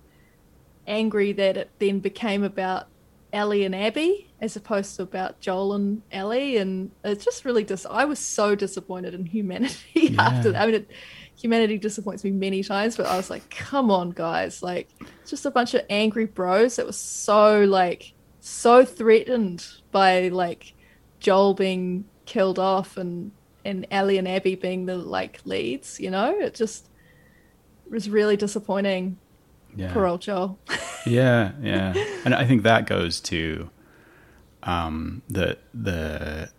angry 0.86 1.32
that 1.32 1.56
it 1.56 1.70
then 1.78 2.00
became 2.00 2.42
about 2.42 2.88
Ellie 3.32 3.64
and 3.64 3.74
Abby 3.74 4.30
as 4.40 4.56
opposed 4.56 4.96
to 4.96 5.02
about 5.02 5.40
Joel 5.40 5.74
and 5.74 6.02
Ellie, 6.12 6.56
and 6.56 6.90
it's 7.04 7.24
just 7.24 7.44
really 7.44 7.64
dis. 7.64 7.86
I 7.88 8.04
was 8.04 8.18
so 8.18 8.54
disappointed 8.54 9.14
in 9.14 9.26
humanity 9.26 10.14
after. 10.18 10.52
that. 10.52 10.62
I 10.62 10.66
mean, 10.66 10.74
it, 10.76 10.90
humanity 11.36 11.78
disappoints 11.78 12.24
me 12.24 12.30
many 12.30 12.62
times, 12.62 12.96
but 12.96 13.06
I 13.06 13.16
was 13.16 13.30
like, 13.30 13.50
come 13.50 13.90
on, 13.90 14.10
guys! 14.10 14.62
Like, 14.62 14.88
it's 15.22 15.30
just 15.30 15.46
a 15.46 15.50
bunch 15.50 15.74
of 15.74 15.82
angry 15.90 16.26
bros 16.26 16.76
that 16.76 16.86
was 16.86 16.96
so 16.96 17.64
like 17.64 18.14
so 18.40 18.84
threatened 18.84 19.66
by 19.90 20.28
like 20.28 20.74
Joel 21.20 21.54
being 21.54 22.04
killed 22.26 22.58
off 22.58 22.96
and 22.96 23.32
and 23.64 23.86
Ellie 23.90 24.18
and 24.18 24.28
Abby 24.28 24.54
being 24.54 24.86
the 24.86 24.96
like 24.96 25.40
leads. 25.44 25.98
You 25.98 26.10
know, 26.10 26.38
it 26.38 26.54
just 26.54 26.88
was 27.90 28.08
really 28.08 28.36
disappointing. 28.36 29.18
Yeah. 29.76 30.16
Joel. 30.18 30.58
Yeah, 31.06 31.52
yeah, 31.62 31.94
and 32.24 32.34
I 32.34 32.44
think 32.44 32.62
that 32.64 32.86
goes 32.86 33.20
to 33.20 33.70
um, 34.64 35.22
the 35.28 35.56
the 35.74 36.50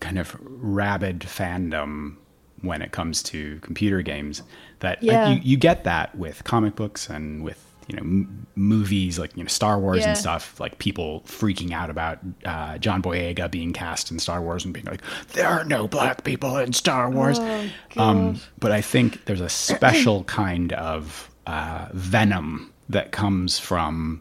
kind 0.00 0.18
of 0.18 0.36
rabid 0.40 1.20
fandom 1.20 2.16
when 2.62 2.82
it 2.82 2.92
comes 2.92 3.22
to 3.24 3.58
computer 3.60 4.02
games. 4.02 4.42
That 4.80 5.02
like, 5.02 5.12
Yeah. 5.12 5.28
you, 5.30 5.40
you 5.42 5.56
get 5.56 5.84
that 5.84 6.14
with 6.16 6.44
comic 6.44 6.74
books 6.76 7.08
and 7.08 7.42
with 7.44 7.62
you 7.88 7.96
know 7.96 8.00
m- 8.02 8.46
movies 8.54 9.18
like 9.18 9.36
you 9.36 9.42
know 9.42 9.48
Star 9.48 9.78
Wars 9.78 9.98
Yeah. 10.00 10.08
and 10.10 10.18
stuff. 10.18 10.58
Like 10.58 10.78
people 10.78 11.22
freaking 11.26 11.72
out 11.72 11.90
about 11.90 12.18
uh, 12.44 12.78
John 12.78 13.02
Boyega 13.02 13.50
being 13.50 13.72
cast 13.72 14.10
in 14.10 14.18
Star 14.18 14.40
Wars 14.40 14.64
and 14.64 14.72
being 14.72 14.86
like, 14.86 15.02
there 15.34 15.46
are 15.48 15.64
no 15.64 15.86
black 15.86 16.24
people 16.24 16.56
in 16.56 16.72
Star 16.72 17.10
Wars. 17.10 17.38
Oh, 17.38 17.68
um, 17.96 18.40
but 18.58 18.72
I 18.72 18.80
think 18.80 19.26
there's 19.26 19.42
a 19.42 19.50
special 19.50 20.24
kind 20.42 20.72
of 20.72 21.30
uh, 21.46 21.88
venom 21.92 22.72
that 22.88 23.12
comes 23.12 23.58
from 23.58 24.20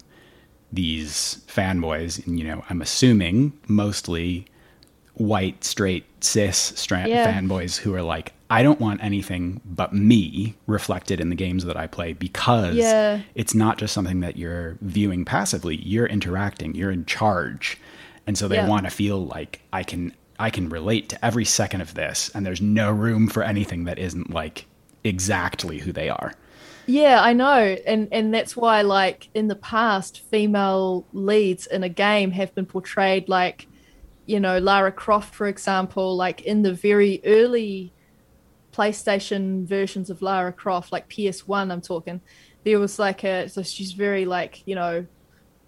these 0.71 1.41
fanboys, 1.47 2.25
and 2.25 2.39
you 2.39 2.45
know, 2.47 2.63
I'm 2.69 2.81
assuming 2.81 3.53
mostly 3.67 4.45
white, 5.15 5.63
straight, 5.63 6.05
cis 6.23 6.57
stra- 6.75 7.07
Yeah. 7.07 7.31
fanboys 7.31 7.77
who 7.77 7.93
are 7.93 8.01
like, 8.01 8.33
I 8.49 8.63
don't 8.63 8.79
want 8.79 9.03
anything 9.03 9.61
but 9.65 9.93
me 9.93 10.55
reflected 10.65 11.19
in 11.21 11.29
the 11.29 11.35
games 11.35 11.65
that 11.65 11.77
I 11.77 11.85
play 11.87 12.13
because 12.13 12.75
Yeah. 12.75 13.21
it's 13.35 13.53
not 13.53 13.77
just 13.77 13.93
something 13.93 14.21
that 14.21 14.37
you're 14.37 14.77
viewing 14.81 15.25
passively. 15.25 15.75
You're 15.77 16.07
interacting. 16.07 16.73
You're 16.75 16.91
in 16.91 17.05
charge, 17.05 17.77
and 18.25 18.37
so 18.37 18.47
they 18.47 18.55
Yeah. 18.55 18.67
want 18.67 18.85
to 18.85 18.89
feel 18.91 19.25
like 19.25 19.61
I 19.71 19.83
can 19.83 20.13
I 20.39 20.49
can 20.49 20.67
relate 20.67 21.09
to 21.09 21.23
every 21.23 21.45
second 21.45 21.81
of 21.81 21.93
this, 21.93 22.31
and 22.33 22.43
there's 22.43 22.59
no 22.61 22.91
room 22.91 23.27
for 23.27 23.43
anything 23.43 23.83
that 23.83 23.99
isn't 23.99 24.31
like 24.31 24.65
exactly 25.03 25.77
who 25.79 25.91
they 25.91 26.09
are. 26.09 26.33
Yeah, 26.85 27.21
I 27.21 27.33
know, 27.33 27.77
and 27.85 28.07
and 28.11 28.33
that's 28.33 28.55
why, 28.57 28.81
like 28.81 29.29
in 29.33 29.47
the 29.47 29.55
past, 29.55 30.21
female 30.29 31.05
leads 31.13 31.67
in 31.67 31.83
a 31.83 31.89
game 31.89 32.31
have 32.31 32.53
been 32.55 32.65
portrayed 32.65 33.29
like, 33.29 33.67
you 34.25 34.39
know, 34.39 34.57
Lara 34.57 34.91
Croft, 34.91 35.33
for 35.33 35.47
example, 35.47 36.15
like 36.15 36.41
in 36.41 36.61
the 36.61 36.73
very 36.73 37.21
early 37.25 37.93
PlayStation 38.73 39.65
versions 39.65 40.09
of 40.09 40.21
Lara 40.21 40.51
Croft, 40.51 40.91
like 40.91 41.07
PS1, 41.09 41.71
I'm 41.71 41.81
talking, 41.81 42.21
there 42.63 42.79
was 42.79 42.99
like 42.99 43.23
a 43.23 43.47
so 43.47 43.63
she's 43.63 43.93
very 43.93 44.25
like 44.25 44.63
you 44.65 44.75
know, 44.75 45.05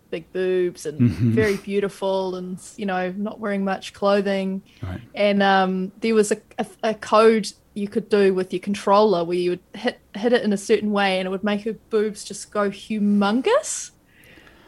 big 0.10 0.32
boobs 0.34 0.86
and 0.86 0.99
very 1.12 1.58
beautiful, 1.58 2.36
and 2.36 2.60
you 2.75 2.86
know, 2.86 3.13
not 3.17 3.39
wearing 3.39 3.63
much 3.63 3.93
clothing. 3.93 4.62
Right. 4.82 5.01
and 5.13 5.41
um, 5.41 5.91
there 6.01 6.15
was 6.15 6.32
a, 6.32 6.38
a, 6.58 6.65
a 6.84 6.93
code 6.93 7.51
you 7.75 7.89
could 7.89 8.09
do 8.09 8.33
with 8.33 8.51
your 8.53 8.61
controller 8.61 9.23
where 9.23 9.38
you 9.38 9.51
would 9.51 9.59
hit 9.73 9.99
hit 10.15 10.33
it 10.33 10.43
in 10.43 10.53
a 10.53 10.57
certain 10.57 10.91
way 10.91 11.19
and 11.19 11.27
it 11.27 11.29
would 11.29 11.43
make 11.43 11.61
her 11.63 11.73
boobs 11.89 12.23
just 12.23 12.49
go 12.49 12.69
humongous. 12.69 13.91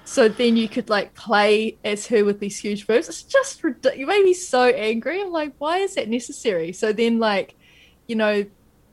So 0.04 0.30
then 0.30 0.56
you 0.56 0.70
could 0.70 0.90
like 0.90 1.14
play 1.16 1.78
as 1.84 2.08
her 2.08 2.24
with 2.24 2.40
these 2.40 2.60
huge 2.60 2.86
boobs. 2.86 3.10
It's 3.10 3.24
just 3.24 3.64
ridiculous. 3.64 3.98
You 3.98 4.08
made 4.08 4.24
me 4.24 4.34
so 4.34 4.68
angry. 4.68 5.22
I'm 5.22 5.32
like, 5.32 5.54
why 5.58 5.80
is 5.80 5.96
that 5.96 6.10
necessary? 6.10 6.72
So 6.74 6.94
then, 6.94 7.20
like, 7.20 7.56
you 8.08 8.16
know, 8.16 8.46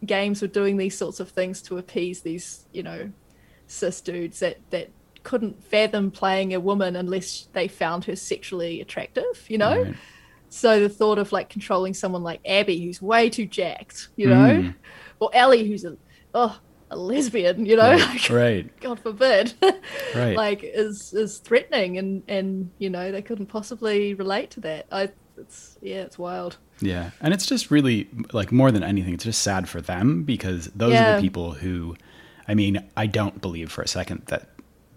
games 0.04 0.42
were 0.42 0.48
doing 0.48 0.76
these 0.76 0.96
sorts 0.96 1.20
of 1.20 1.30
things 1.30 1.62
to 1.62 1.78
appease 1.78 2.22
these, 2.22 2.66
you 2.72 2.82
know, 2.82 3.12
cis 3.66 4.00
dudes 4.00 4.40
that 4.40 4.58
that 4.70 4.90
couldn't 5.24 5.62
fathom 5.64 6.10
playing 6.10 6.52
a 6.54 6.60
woman 6.60 6.96
unless 6.96 7.48
they 7.52 7.66
found 7.66 8.04
her 8.04 8.16
sexually 8.16 8.80
attractive. 8.80 9.44
You 9.48 9.58
know. 9.58 9.94
So 10.54 10.80
the 10.80 10.88
thought 10.88 11.18
of 11.18 11.32
like 11.32 11.48
controlling 11.48 11.94
someone 11.94 12.22
like 12.22 12.40
Abby, 12.46 12.80
who's 12.84 13.02
way 13.02 13.28
too 13.28 13.46
jacked, 13.46 14.08
you 14.16 14.28
know, 14.28 14.34
Mm. 14.62 14.74
or 15.20 15.30
Ellie, 15.34 15.66
who's 15.68 15.84
a 15.84 15.96
oh 16.34 16.58
a 16.90 16.96
lesbian, 16.96 17.66
you 17.66 17.76
know, 17.76 17.90
Right. 17.96 18.30
right. 18.44 18.80
God 18.80 19.00
forbid, 19.00 19.54
Right. 20.14 20.36
like 20.36 20.60
is 20.62 21.12
is 21.12 21.38
threatening, 21.38 21.98
and 21.98 22.22
and 22.28 22.70
you 22.78 22.88
know 22.90 23.10
they 23.10 23.22
couldn't 23.22 23.46
possibly 23.46 24.14
relate 24.14 24.50
to 24.52 24.60
that. 24.60 24.86
I 24.92 25.10
it's 25.36 25.76
yeah, 25.82 26.02
it's 26.02 26.18
wild. 26.18 26.58
Yeah. 26.80 27.10
And 27.20 27.34
it's 27.34 27.46
just 27.46 27.72
really 27.72 28.08
like 28.32 28.52
more 28.52 28.70
than 28.70 28.84
anything, 28.84 29.14
it's 29.14 29.24
just 29.24 29.42
sad 29.42 29.68
for 29.68 29.80
them 29.80 30.22
because 30.22 30.66
those 30.74 30.94
are 30.94 31.16
the 31.16 31.20
people 31.20 31.52
who 31.52 31.96
I 32.46 32.54
mean, 32.54 32.84
I 32.96 33.06
don't 33.06 33.40
believe 33.40 33.72
for 33.72 33.82
a 33.82 33.88
second 33.88 34.22
that 34.26 34.50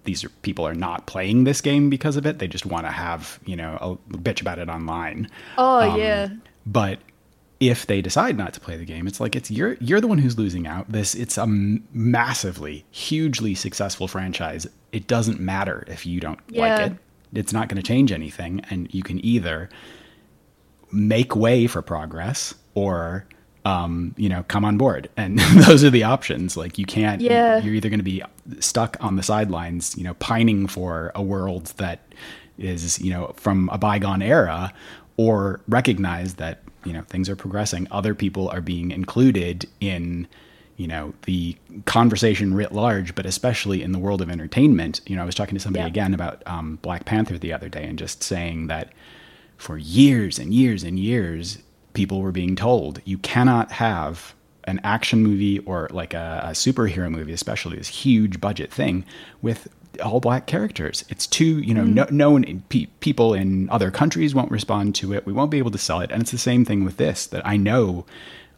these 0.07 0.23
are 0.23 0.29
people 0.41 0.65
are 0.67 0.73
not 0.73 1.05
playing 1.05 1.43
this 1.43 1.61
game 1.61 1.91
because 1.91 2.15
of 2.17 2.25
it. 2.25 2.39
They 2.39 2.47
just 2.47 2.65
want 2.65 2.87
to 2.87 2.91
have, 2.91 3.39
you 3.45 3.55
know, 3.55 3.99
a 4.11 4.17
bitch 4.17 4.41
about 4.41 4.57
it 4.57 4.69
online. 4.69 5.29
Oh 5.59 5.81
Um, 5.91 5.99
yeah, 5.99 6.29
But 6.65 6.97
if 7.59 7.85
they 7.87 8.01
decide 8.01 8.37
not 8.37 8.53
to 8.53 8.59
play 8.59 8.77
the 8.77 8.85
game, 8.85 9.05
it's 9.07 9.19
like 9.19 9.35
it's 9.35 9.51
you're 9.51 9.75
you're 9.79 10.01
the 10.01 10.07
one 10.07 10.17
who's 10.19 10.37
losing 10.37 10.65
out. 10.67 10.91
This 10.91 11.13
it's 11.13 11.37
a 11.37 11.45
massively, 11.47 12.85
hugely 12.91 13.53
successful 13.55 14.07
franchise. 14.07 14.65
It 14.91 15.07
doesn't 15.07 15.39
matter 15.39 15.83
if 15.87 16.05
you 16.05 16.19
don't 16.19 16.39
Yeah. 16.49 16.61
like 16.61 16.91
it. 16.91 16.97
It's 17.33 17.53
not 17.53 17.67
going 17.67 17.77
to 17.77 17.83
change 17.83 18.11
anything, 18.11 18.61
and 18.69 18.87
you 18.93 19.03
can 19.03 19.23
either 19.25 19.69
make 20.91 21.35
way 21.35 21.67
for 21.67 21.81
progress 21.81 22.53
or 22.73 23.25
um, 23.67 24.13
you 24.17 24.29
know 24.29 24.41
come 24.47 24.63
on 24.63 24.77
board 24.77 25.09
and 25.17 25.39
those 25.67 25.83
are 25.83 25.89
the 25.89 26.03
options 26.03 26.55
like 26.61 26.77
you 26.77 26.85
can't 26.85 27.21
Yeah. 27.21 27.57
you're 27.59 27.73
either 27.75 27.89
going 27.89 27.99
to 27.99 28.11
be 28.15 28.21
stuck 28.59 28.95
on 29.01 29.15
the 29.17 29.23
sidelines 29.23 29.95
you 29.97 30.03
know 30.03 30.13
pining 30.15 30.67
for 30.67 31.11
a 31.15 31.21
world 31.21 31.65
that 31.77 31.99
is 32.57 32.99
you 33.05 33.11
know 33.13 33.33
from 33.35 33.69
a 33.71 33.77
bygone 33.77 34.21
era 34.21 34.73
or 35.17 35.59
recognize 35.67 36.35
that 36.35 36.55
you 36.85 36.93
know 36.93 37.01
things 37.11 37.27
are 37.29 37.35
progressing 37.35 37.87
other 37.91 38.13
people 38.15 38.47
are 38.49 38.61
being 38.61 38.91
included 38.91 39.65
in 39.81 40.27
you 40.77 40.87
know 40.87 41.13
the 41.23 41.55
conversation 41.85 42.53
writ 42.53 42.71
large 42.71 43.15
but 43.15 43.25
especially 43.25 43.81
in 43.83 43.91
the 43.91 43.99
world 43.99 44.21
of 44.21 44.29
entertainment 44.29 45.01
you 45.07 45.15
know 45.15 45.23
i 45.23 45.25
was 45.25 45.35
talking 45.35 45.55
to 45.55 45.59
somebody 45.59 45.81
Yeah. 45.83 45.87
again 45.95 46.13
about 46.13 46.41
um, 46.45 46.79
black 46.81 47.03
panther 47.05 47.37
the 47.37 47.51
other 47.53 47.69
day 47.69 47.83
and 47.85 47.97
just 47.99 48.23
saying 48.23 48.67
that 48.67 48.91
for 49.57 49.75
years 49.77 50.37
and 50.37 50.53
years 50.53 50.83
and 50.83 50.99
years, 50.99 51.57
people 51.97 52.21
were 52.21 52.31
being 52.31 52.55
told 52.55 53.01
you 53.05 53.17
cannot 53.17 53.71
have 53.71 54.35
an 54.65 54.79
action 54.83 55.23
movie 55.23 55.57
or 55.59 55.89
like 55.91 56.13
a, 56.13 56.41
a 56.45 56.49
superhero 56.51 57.09
movie, 57.09 57.33
especially 57.33 57.75
this 57.75 57.87
huge 57.87 58.39
budget 58.39 58.71
thing, 58.71 59.03
with 59.41 59.67
all 60.05 60.19
black 60.19 60.45
characters. 60.45 61.03
It's 61.09 61.25
too, 61.25 61.57
you 61.59 61.73
know, 61.73 61.83
no, 61.83 62.05
no 62.11 62.29
one, 62.29 62.63
pe- 62.69 62.85
people 62.99 63.33
in 63.33 63.67
other 63.71 63.89
countries 63.89 64.35
won't 64.35 64.51
respond 64.51 64.93
to 64.95 65.11
it. 65.11 65.25
We 65.25 65.33
won't 65.33 65.49
be 65.49 65.57
able 65.57 65.71
to 65.71 65.77
sell 65.79 65.99
it. 66.01 66.11
And 66.11 66.21
it's 66.21 66.31
the 66.31 66.37
same 66.37 66.65
thing 66.65 66.85
with 66.85 66.97
this 66.97 67.25
that 67.27 67.43
I 67.47 67.57
know 67.57 68.05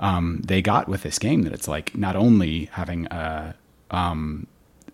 um, 0.02 0.41
they 0.43 0.62
got 0.62 0.89
with 0.89 1.04
this 1.04 1.17
game 1.17 1.43
that 1.43 1.54
it's 1.54 1.69
like 1.69 1.95
not 1.95 2.17
only 2.17 2.65
having 2.73 3.06
a 3.06 3.56
um, 3.89 4.47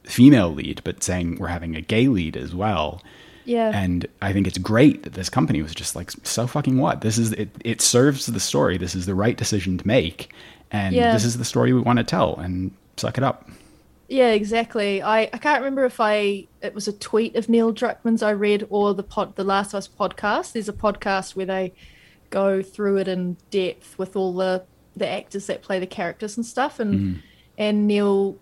female 0.04 0.54
lead, 0.54 0.82
but 0.84 1.02
saying 1.02 1.38
we're 1.40 1.48
having 1.48 1.76
a 1.76 1.82
gay 1.82 2.08
lead 2.08 2.38
as 2.38 2.54
well. 2.54 3.02
Yeah. 3.46 3.72
And 3.74 4.08
I 4.22 4.34
think 4.34 4.48
it's 4.48 4.58
great 4.58 5.04
that 5.04 5.14
this 5.14 5.30
company 5.30 5.62
was 5.62 5.74
just 5.74 5.96
like, 5.96 6.12
so 6.24 6.48
fucking 6.48 6.78
what? 6.78 7.02
This 7.02 7.18
is, 7.18 7.32
it, 7.34 7.50
it 7.64 7.82
serves 7.82 8.26
the 8.26 8.40
story. 8.40 8.78
This 8.78 8.96
is 8.96 9.06
the 9.06 9.16
right 9.16 9.38
decision 9.38 9.78
to 9.78 9.88
make. 9.88 10.34
And 10.72 10.96
Yeah. 10.96 11.14
this 11.14 11.24
is 11.24 11.38
the 11.38 11.46
story 11.46 11.72
we 11.72 11.82
want 11.82 11.98
to 11.98 12.04
tell 12.04 12.36
and 12.36 12.72
suck 12.98 13.18
it 13.18 13.24
up. 13.24 13.50
Yeah, 14.08 14.32
exactly. 14.32 15.02
I, 15.02 15.22
I 15.22 15.38
can't 15.38 15.62
remember 15.62 15.86
if 15.86 16.00
I 16.00 16.48
it 16.62 16.76
was 16.76 16.88
a 16.88 16.94
tweet 16.94 17.36
of 17.36 17.50
Neil 17.50 17.74
Druckmann's 17.74 18.22
I 18.22 18.32
read 18.32 18.68
or 18.70 18.94
the 18.94 19.04
pod 19.04 19.36
the 19.36 19.44
Last 19.44 19.74
of 19.74 19.80
Us 19.80 19.88
podcast. 19.88 20.54
There's 20.54 20.70
a 20.70 20.74
podcast 20.74 21.36
where 21.36 21.48
they 21.48 21.74
go 22.30 22.62
through 22.62 22.98
it 22.98 23.08
in 23.08 23.38
depth 23.50 23.98
with 23.98 24.16
all 24.16 24.34
the 24.34 24.64
the 24.96 25.08
actors 25.08 25.48
that 25.48 25.62
play 25.64 25.80
the 25.80 25.88
characters 25.88 26.38
and 26.38 26.46
stuff. 26.46 26.80
And 26.80 26.94
mm-hmm. 26.94 27.20
and 27.58 27.88
Neil 27.88 28.38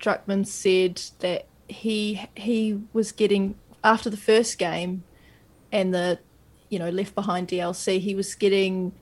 Druckmann 0.00 0.46
said 0.46 1.00
that 1.20 1.46
he 1.68 2.20
he 2.34 2.80
was 2.92 3.12
getting 3.12 3.54
after 3.84 4.10
the 4.10 4.16
first 4.16 4.58
game 4.58 5.04
and 5.70 5.94
the 5.94 6.18
you 6.70 6.78
know 6.80 6.88
Left 6.90 7.14
Behind 7.14 7.46
DLC, 7.46 8.00
he 8.00 8.14
was 8.16 8.34
getting 8.34 8.92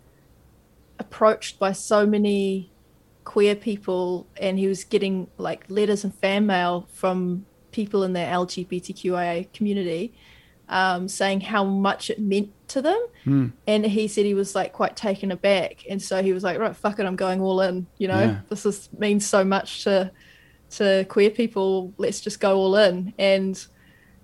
approached 0.99 1.59
by 1.59 1.73
so 1.73 2.05
many 2.07 2.71
queer 3.25 3.55
people 3.55 4.27
and 4.37 4.59
he 4.59 4.67
was 4.67 4.85
getting 4.85 5.29
like 5.39 5.65
letters 5.69 6.05
and 6.05 6.15
fan 6.17 6.45
mail 6.45 6.89
from 6.93 7.47
people 7.71 8.03
in 8.03 8.13
the 8.13 8.19
LGBTQIA 8.21 9.53
community 9.53 10.13
um, 10.69 11.07
saying 11.09 11.41
how 11.41 11.65
much 11.65 12.11
it 12.11 12.19
meant 12.21 12.51
to 12.69 12.83
them. 12.83 13.53
And 13.67 13.87
he 13.87 14.09
said 14.09 14.25
he 14.25 14.35
was 14.35 14.55
like 14.55 14.73
quite 14.73 14.97
taken 14.97 15.31
aback. 15.31 15.85
And 15.89 16.01
so 16.03 16.23
he 16.23 16.33
was 16.33 16.43
like, 16.43 16.59
right, 16.59 16.75
fuck 16.75 16.99
it, 16.99 17.07
I'm 17.07 17.17
going 17.17 17.41
all 17.41 17.61
in. 17.61 17.87
You 17.99 18.09
know, 18.09 18.21
Yeah. 18.21 18.41
this 18.49 18.67
is 18.67 18.89
means 18.99 19.27
so 19.27 19.45
much 19.45 19.85
to 19.85 20.11
to 20.71 21.05
queer 21.09 21.31
people. 21.31 21.93
Let's 21.99 22.21
just 22.21 22.41
go 22.41 22.57
all 22.57 22.75
in. 22.77 23.13
And 23.19 23.65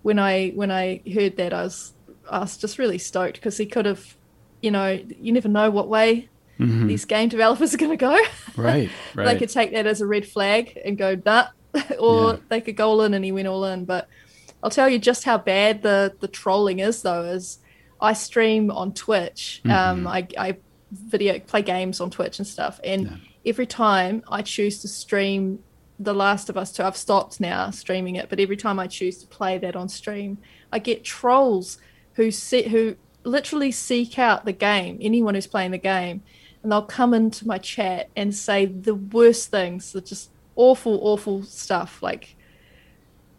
when 0.02 0.18
I 0.18 0.50
when 0.50 0.70
I 0.70 1.00
heard 1.12 1.36
that, 1.36 1.52
I 1.52 1.62
was 1.62 1.92
I 2.30 2.40
was 2.40 2.56
just 2.56 2.78
really 2.78 2.98
stoked 2.98 3.34
because 3.34 3.56
he 3.56 3.66
could 3.66 3.86
have, 3.86 4.16
you 4.60 4.70
know, 4.70 5.00
you 5.20 5.32
never 5.32 5.48
know 5.48 5.70
what 5.70 5.88
way 5.88 6.28
these 6.60 7.04
game 7.04 7.28
developers 7.28 7.72
are 7.72 7.76
going 7.78 7.92
to 7.92 7.96
go. 7.96 8.18
Right. 8.56 8.90
Right. 9.14 9.24
they 9.26 9.38
could 9.38 9.48
take 9.48 9.70
that 9.72 9.86
as 9.86 10.00
a 10.00 10.06
red 10.06 10.26
flag 10.26 10.76
and 10.84 10.98
go 10.98 11.16
nah, 11.24 11.46
or 12.00 12.32
Yeah. 12.32 12.36
they 12.48 12.60
could 12.60 12.76
go 12.76 12.88
all 12.88 13.02
in 13.02 13.14
and 13.14 13.24
he 13.24 13.30
went 13.30 13.46
all 13.46 13.64
in. 13.66 13.84
But 13.84 14.08
I'll 14.62 14.70
tell 14.70 14.88
you 14.88 14.98
just 14.98 15.22
how 15.24 15.38
bad 15.38 15.82
the 15.82 16.14
the 16.20 16.26
trolling 16.28 16.80
is 16.80 17.02
though. 17.02 17.22
Is 17.22 17.58
I 18.00 18.12
stream 18.12 18.70
on 18.72 18.92
Twitch. 18.92 19.62
Um, 19.66 20.06
I 20.08 20.26
I 20.36 20.56
video 20.90 21.38
play 21.38 21.62
games 21.62 22.00
on 22.00 22.10
Twitch 22.10 22.38
and 22.40 22.46
stuff, 22.46 22.80
and 22.82 23.20
every 23.46 23.66
time 23.66 24.22
I 24.28 24.42
choose 24.42 24.80
to 24.82 24.88
stream 24.88 25.60
The 25.98 26.14
Last 26.14 26.48
of 26.48 26.56
Us 26.56 26.72
2, 26.72 26.82
I've 26.82 26.96
stopped 26.96 27.40
now 27.40 27.70
streaming 27.70 28.16
it, 28.16 28.28
but 28.28 28.38
every 28.38 28.56
time 28.56 28.78
I 28.78 28.86
choose 28.86 29.18
to 29.18 29.26
play 29.26 29.58
that 29.58 29.74
on 29.74 29.88
stream, 29.88 30.38
I 30.72 30.78
get 30.78 31.04
trolls 31.04 31.78
who 32.14 32.30
see, 32.30 32.68
who 32.68 32.96
literally 33.24 33.72
seek 33.72 34.18
out 34.18 34.44
the 34.44 34.52
game, 34.52 34.98
anyone 35.00 35.34
who's 35.34 35.46
playing 35.46 35.72
the 35.72 35.78
game, 35.78 36.22
and 36.62 36.70
they'll 36.70 36.82
come 36.82 37.14
into 37.14 37.46
my 37.46 37.58
chat 37.58 38.10
and 38.16 38.34
say 38.34 38.66
the 38.66 38.94
worst 38.94 39.50
things, 39.50 39.92
the 39.92 40.00
just 40.00 40.30
awful, 40.56 40.98
awful 41.02 41.42
stuff. 41.42 42.02
Like 42.02 42.36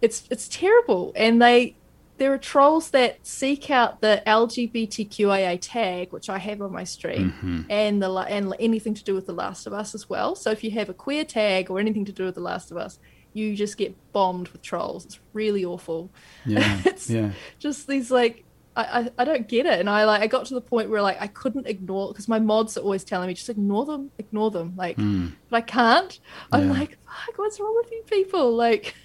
it's 0.01 0.23
it's 0.29 0.47
terrible, 0.47 1.13
and 1.15 1.41
they 1.41 1.75
there 2.19 2.33
are 2.33 2.37
trolls 2.37 2.91
that 2.91 3.25
seek 3.25 3.71
out 3.71 4.01
the 4.01 4.21
LGBTQIA 4.27 5.57
tag, 5.61 6.11
which 6.11 6.29
I 6.29 6.37
have 6.37 6.61
on 6.61 6.71
my 6.71 6.83
stream, 6.83 7.31
mm-hmm. 7.31 7.61
and 7.69 8.01
the 8.01 8.11
and 8.11 8.53
anything 8.59 8.93
to 8.93 9.03
do 9.03 9.15
with 9.15 9.25
The 9.25 9.33
Last 9.33 9.65
of 9.65 9.73
Us 9.73 9.95
as 9.95 10.09
well. 10.09 10.35
So 10.35 10.51
if 10.51 10.63
you 10.63 10.71
have 10.71 10.89
a 10.89 10.93
queer 10.93 11.25
tag 11.25 11.71
or 11.71 11.79
anything 11.79 12.05
to 12.05 12.11
do 12.11 12.25
with 12.25 12.35
The 12.35 12.41
Last 12.41 12.69
of 12.71 12.77
Us, 12.77 12.99
you 13.33 13.55
just 13.55 13.77
get 13.77 13.95
bombed 14.11 14.49
with 14.49 14.61
trolls. 14.61 15.05
It's 15.05 15.19
really 15.33 15.65
awful. 15.65 16.11
yeah. 16.45 16.81
it's 16.85 17.09
yeah. 17.09 17.31
just 17.57 17.87
these 17.87 18.11
like 18.11 18.45
I, 18.75 19.11
I, 19.17 19.25
don't 19.25 19.45
get 19.45 19.65
it 19.65 19.77
and 19.77 19.89
i 19.89 20.05
like 20.05 20.21
i 20.21 20.27
got 20.27 20.45
to 20.45 20.53
the 20.53 20.61
point 20.61 20.89
where 20.89 21.01
like 21.01 21.21
i 21.21 21.27
couldn't 21.27 21.67
ignore 21.67 22.09
because 22.09 22.29
my 22.29 22.39
mods 22.39 22.77
are 22.77 22.81
always 22.81 23.03
telling 23.03 23.27
me 23.27 23.33
just 23.33 23.49
ignore 23.49 23.83
them 23.83 24.09
ignore 24.17 24.51
them 24.51 24.73
like 24.77 24.95
hmm. 24.95 25.29
but 25.49 25.57
i 25.57 25.61
can't 25.61 26.19
i'm 26.53 26.69
like 26.69 26.91
fuck 26.91 27.37
what's 27.37 27.59
wrong 27.59 27.75
with 27.75 27.91
you 27.91 28.03
people 28.07 28.55
like 28.55 28.95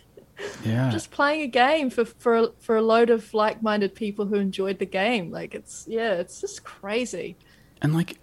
Yeah. 0.64 0.90
just 0.90 1.10
playing 1.10 1.42
a 1.42 1.46
game 1.46 1.90
for 1.90 2.04
for 2.04 2.50
for 2.58 2.76
a 2.76 2.82
load 2.82 3.10
of 3.10 3.32
like-minded 3.34 3.94
people 3.94 4.26
who 4.26 4.36
enjoyed 4.36 4.78
the 4.78 4.86
game. 4.86 5.30
Like 5.30 5.54
it's 5.54 5.86
yeah 5.88 6.14
it's 6.14 6.40
just 6.40 6.64
crazy. 6.64 7.36
And 7.82 7.94
like, 7.94 8.18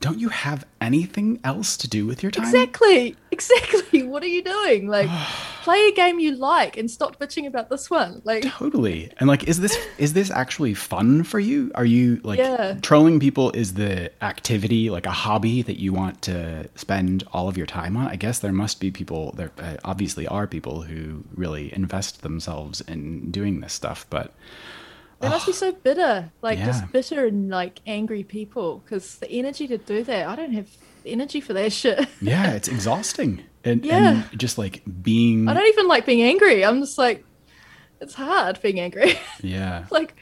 don't 0.00 0.18
you 0.18 0.28
have 0.28 0.64
anything 0.80 1.40
else 1.44 1.76
to 1.78 1.88
do 1.88 2.06
with 2.06 2.22
your 2.22 2.32
time? 2.32 2.44
exactly. 2.44 3.16
Exactly. 3.30 4.02
What 4.08 4.22
are 4.22 4.28
you 4.28 4.42
doing? 4.42 4.88
Like 4.88 5.10
play 5.62 5.88
a 5.88 5.92
game 5.92 6.18
you 6.18 6.34
like 6.36 6.76
and 6.76 6.90
stop 6.90 7.18
bitching 7.18 7.46
about 7.46 7.68
this 7.70 7.90
one 7.90 8.20
like 8.24 8.42
Totally. 8.44 9.10
And 9.18 9.28
like, 9.28 9.44
is 9.44 9.60
this 9.60 9.76
is 9.98 10.12
this 10.12 10.30
actually 10.30 10.74
fun 10.74 11.22
for 11.24 11.38
you? 11.38 11.70
Are 11.74 11.84
you 11.84 12.20
like 12.24 12.38
Yeah. 12.38 12.78
trolling 12.82 13.20
people? 13.20 13.50
Is 13.52 13.74
the 13.74 14.10
activity 14.24 14.90
like 14.90 15.06
a 15.06 15.10
hobby 15.10 15.62
that 15.62 15.78
you 15.78 15.92
want 15.92 16.22
to 16.22 16.68
spend 16.74 17.24
all 17.32 17.48
of 17.48 17.56
your 17.56 17.66
time 17.66 17.96
on? 17.96 18.08
I 18.08 18.16
guess 18.16 18.38
there 18.38 18.52
must 18.52 18.80
be 18.80 18.90
people. 18.90 19.32
There 19.36 19.52
uh, 19.58 19.76
obviously 19.84 20.26
are 20.26 20.46
people 20.46 20.82
who 20.82 21.24
really 21.34 21.72
invest 21.74 22.22
themselves 22.22 22.80
in 22.82 23.30
doing 23.30 23.60
this 23.60 23.72
stuff. 23.72 24.06
But 24.10 24.32
They 25.20 25.28
must 25.28 25.46
be 25.46 25.52
so 25.52 25.72
bitter, 25.72 26.30
like 26.42 26.58
Yeah. 26.58 26.66
just 26.66 26.92
bitter 26.92 27.26
and 27.26 27.50
like 27.50 27.80
angry 27.86 28.22
people. 28.24 28.82
Because 28.84 29.16
the 29.18 29.30
energy 29.30 29.66
to 29.68 29.78
do 29.78 30.04
that, 30.04 30.28
I 30.28 30.36
don't 30.36 30.52
have 30.52 30.68
energy 31.04 31.40
for 31.40 31.52
that 31.54 31.72
shit. 31.72 32.08
yeah, 32.20 32.52
it's 32.56 32.68
exhausting. 32.68 33.42
And, 33.64 33.84
Yeah. 33.84 34.24
and 34.30 34.38
just 34.38 34.58
like 34.58 34.82
being 35.02 35.48
I 35.48 35.54
don't 35.54 35.66
even 35.66 35.88
like 35.88 36.06
being 36.06 36.22
angry. 36.22 36.64
I'm 36.64 36.80
just 36.80 36.98
like, 36.98 37.24
it's 38.00 38.14
hard 38.14 38.60
being 38.62 38.80
angry. 38.80 39.18
yeah. 39.42 39.86
like, 39.90 40.14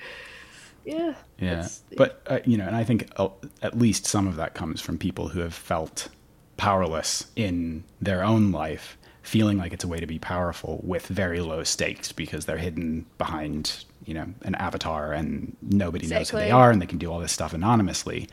yeah, 0.85 1.15
Yeah, 1.39 1.67
but 1.97 2.23
uh, 2.29 2.39
you 2.45 2.57
know, 2.57 2.67
and 2.67 2.77
I 2.77 2.85
think 2.85 3.09
uh, 3.17 3.29
at 3.61 3.77
least 3.77 4.07
some 4.07 4.27
of 4.29 4.37
that 4.37 4.55
comes 4.55 4.81
from 4.81 4.99
people 4.99 5.29
who 5.29 5.41
have 5.41 5.53
felt 5.55 6.09
powerless 6.57 7.27
in 7.35 7.83
their 8.01 8.23
own 8.25 8.53
life, 8.53 8.97
feeling 9.23 9.59
like 9.59 9.73
it's 9.73 9.83
a 9.85 9.89
way 9.89 9.99
to 9.99 10.07
be 10.07 10.19
powerful 10.21 10.81
with 10.85 11.07
very 11.09 11.41
low 11.41 11.65
stakes 11.65 12.13
because 12.13 12.47
they're 12.47 12.57
hidden 12.57 13.05
behind 13.19 13.85
you 14.05 14.15
know 14.15 14.27
an 14.43 14.55
avatar 14.55 15.13
and 15.13 15.57
nobody 15.61 16.07
knows 16.07 16.31
who 16.31 16.37
they 16.39 16.53
are 16.53 16.71
and 16.71 16.81
they 16.81 16.87
can 16.87 16.99
do 16.99 17.11
all 17.11 17.19
this 17.19 17.33
stuff 17.33 17.53
anonymously. 17.53 18.29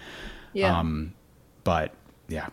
yeah, 0.53 0.79
Um, 0.79 1.13
but 1.63 1.91
yeah, 2.27 2.49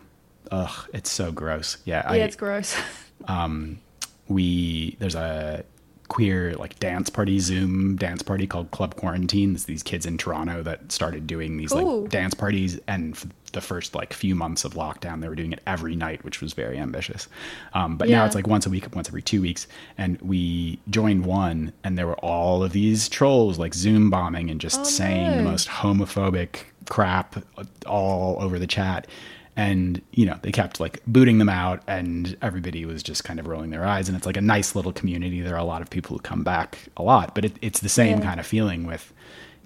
ugh, 0.51 0.89
it's 0.93 1.11
so 1.11 1.31
gross. 1.31 1.77
Yeah, 1.85 2.03
yeah, 2.05 2.11
I, 2.11 2.15
it's 2.25 2.35
gross. 2.35 2.75
um, 3.27 3.79
we 4.27 4.95
there's 4.99 5.15
a 5.15 5.63
queer 6.07 6.53
like 6.55 6.77
dance 6.79 7.09
party 7.09 7.39
zoom 7.39 7.95
dance 7.95 8.21
party 8.21 8.45
called 8.45 8.69
club 8.71 8.95
quarantine. 8.97 9.55
It's 9.55 9.63
these 9.63 9.81
kids 9.81 10.05
in 10.05 10.17
toronto 10.17 10.61
that 10.63 10.91
started 10.91 11.25
doing 11.25 11.55
these 11.55 11.71
Cool. 11.71 12.01
like 12.01 12.11
dance 12.11 12.33
parties. 12.33 12.79
And 12.89 13.15
the 13.53 13.61
first 13.61 13.95
like 13.95 14.11
few 14.13 14.35
months 14.35 14.65
of 14.65 14.73
lockdown 14.73 15.21
they 15.21 15.27
were 15.29 15.35
doing 15.35 15.53
it 15.53 15.61
every 15.67 15.95
night 15.95 16.23
which 16.25 16.41
was 16.41 16.51
very 16.51 16.77
ambitious. 16.77 17.29
Um, 17.73 17.95
but 17.97 18.09
now 18.09 18.25
it's 18.25 18.35
like 18.35 18.45
once 18.45 18.65
a 18.65 18.69
week 18.69 18.93
once 18.93 19.07
every 19.07 19.21
two 19.21 19.41
weeks. 19.41 19.67
And 19.97 20.19
we 20.21 20.79
joined 20.89 21.25
one 21.25 21.71
and 21.85 21.97
there 21.97 22.07
were 22.07 22.19
all 22.19 22.61
of 22.61 22.73
these 22.73 23.07
trolls 23.07 23.57
like 23.57 23.73
zoom 23.73 24.09
bombing 24.09 24.49
and 24.49 24.59
just 24.59 24.81
Oh, 24.81 24.83
saying 24.83 25.37
the 25.37 25.43
most 25.43 25.69
homophobic 25.69 26.63
crap 26.89 27.37
all 27.85 28.35
over 28.41 28.59
the 28.59 28.67
chat 28.67 29.07
and 29.55 30.01
you 30.11 30.25
know 30.25 30.37
they 30.41 30.51
kept 30.51 30.79
like 30.79 31.01
booting 31.05 31.37
them 31.37 31.49
out 31.49 31.83
and 31.87 32.37
everybody 32.41 32.85
was 32.85 33.03
just 33.03 33.23
kind 33.23 33.39
of 33.39 33.47
rolling 33.47 33.69
their 33.69 33.85
eyes. 33.85 34.07
And 34.07 34.17
it's 34.17 34.25
like 34.25 34.37
a 34.37 34.41
nice 34.41 34.75
little 34.75 34.93
community. 34.93 35.41
There 35.41 35.55
are 35.55 35.59
a 35.59 35.63
lot 35.63 35.81
of 35.81 35.89
people 35.89 36.15
who 36.15 36.21
come 36.21 36.43
back 36.43 36.77
a 36.97 37.03
lot. 37.03 37.35
But 37.35 37.45
it, 37.45 37.53
it's 37.61 37.79
the 37.81 37.89
same 37.89 38.19
Yeah. 38.19 38.25
kind 38.25 38.39
of 38.39 38.45
feeling 38.45 38.85
with 38.85 39.13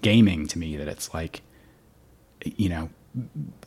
gaming 0.02 0.48
to 0.48 0.60
me 0.60 0.76
that 0.78 0.88
it's 0.88 1.14
like 1.14 1.42
you 2.44 2.70
know 2.70 2.90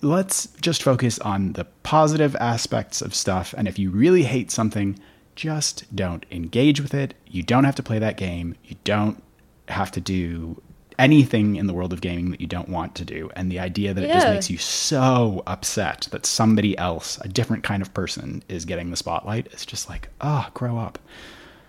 let's 0.02 0.46
just 0.60 0.82
focus 0.82 1.18
on 1.20 1.54
the 1.54 1.64
positive 1.82 2.36
aspects 2.36 3.00
of 3.00 3.14
stuff. 3.14 3.54
And 3.56 3.66
if 3.66 3.78
you 3.78 3.90
really 3.90 4.24
hate 4.24 4.50
something 4.50 4.98
just 5.38 5.94
don't 5.94 6.26
engage 6.32 6.80
with 6.80 6.92
it. 6.92 7.14
You 7.28 7.44
don't 7.44 7.62
have 7.62 7.76
to 7.76 7.82
play 7.82 8.00
that 8.00 8.16
game. 8.16 8.56
You 8.64 8.74
don't 8.82 9.22
have 9.68 9.92
to 9.92 10.00
do 10.00 10.60
anything 10.98 11.56
in 11.56 11.66
the 11.66 11.72
world 11.72 11.92
of 11.92 12.00
gaming 12.00 12.30
that 12.30 12.40
you 12.40 12.46
don't 12.46 12.68
want 12.68 12.94
to 12.96 13.04
do 13.04 13.30
and 13.36 13.50
the 13.52 13.58
idea 13.60 13.94
that 13.94 14.02
it 14.02 14.10
just 14.12 14.26
makes 14.28 14.50
you 14.50 14.58
so 14.58 15.42
upset 15.46 16.08
that 16.10 16.26
somebody 16.26 16.76
else 16.76 17.18
a 17.22 17.28
different 17.28 17.62
kind 17.62 17.82
of 17.82 17.92
person 17.94 18.42
is 18.48 18.64
getting 18.64 18.90
the 18.90 18.96
spotlight 18.96 19.46
is 19.52 19.64
just 19.64 19.88
like 19.88 20.08
oh 20.20 20.48
grow 20.54 20.76
up 20.78 20.98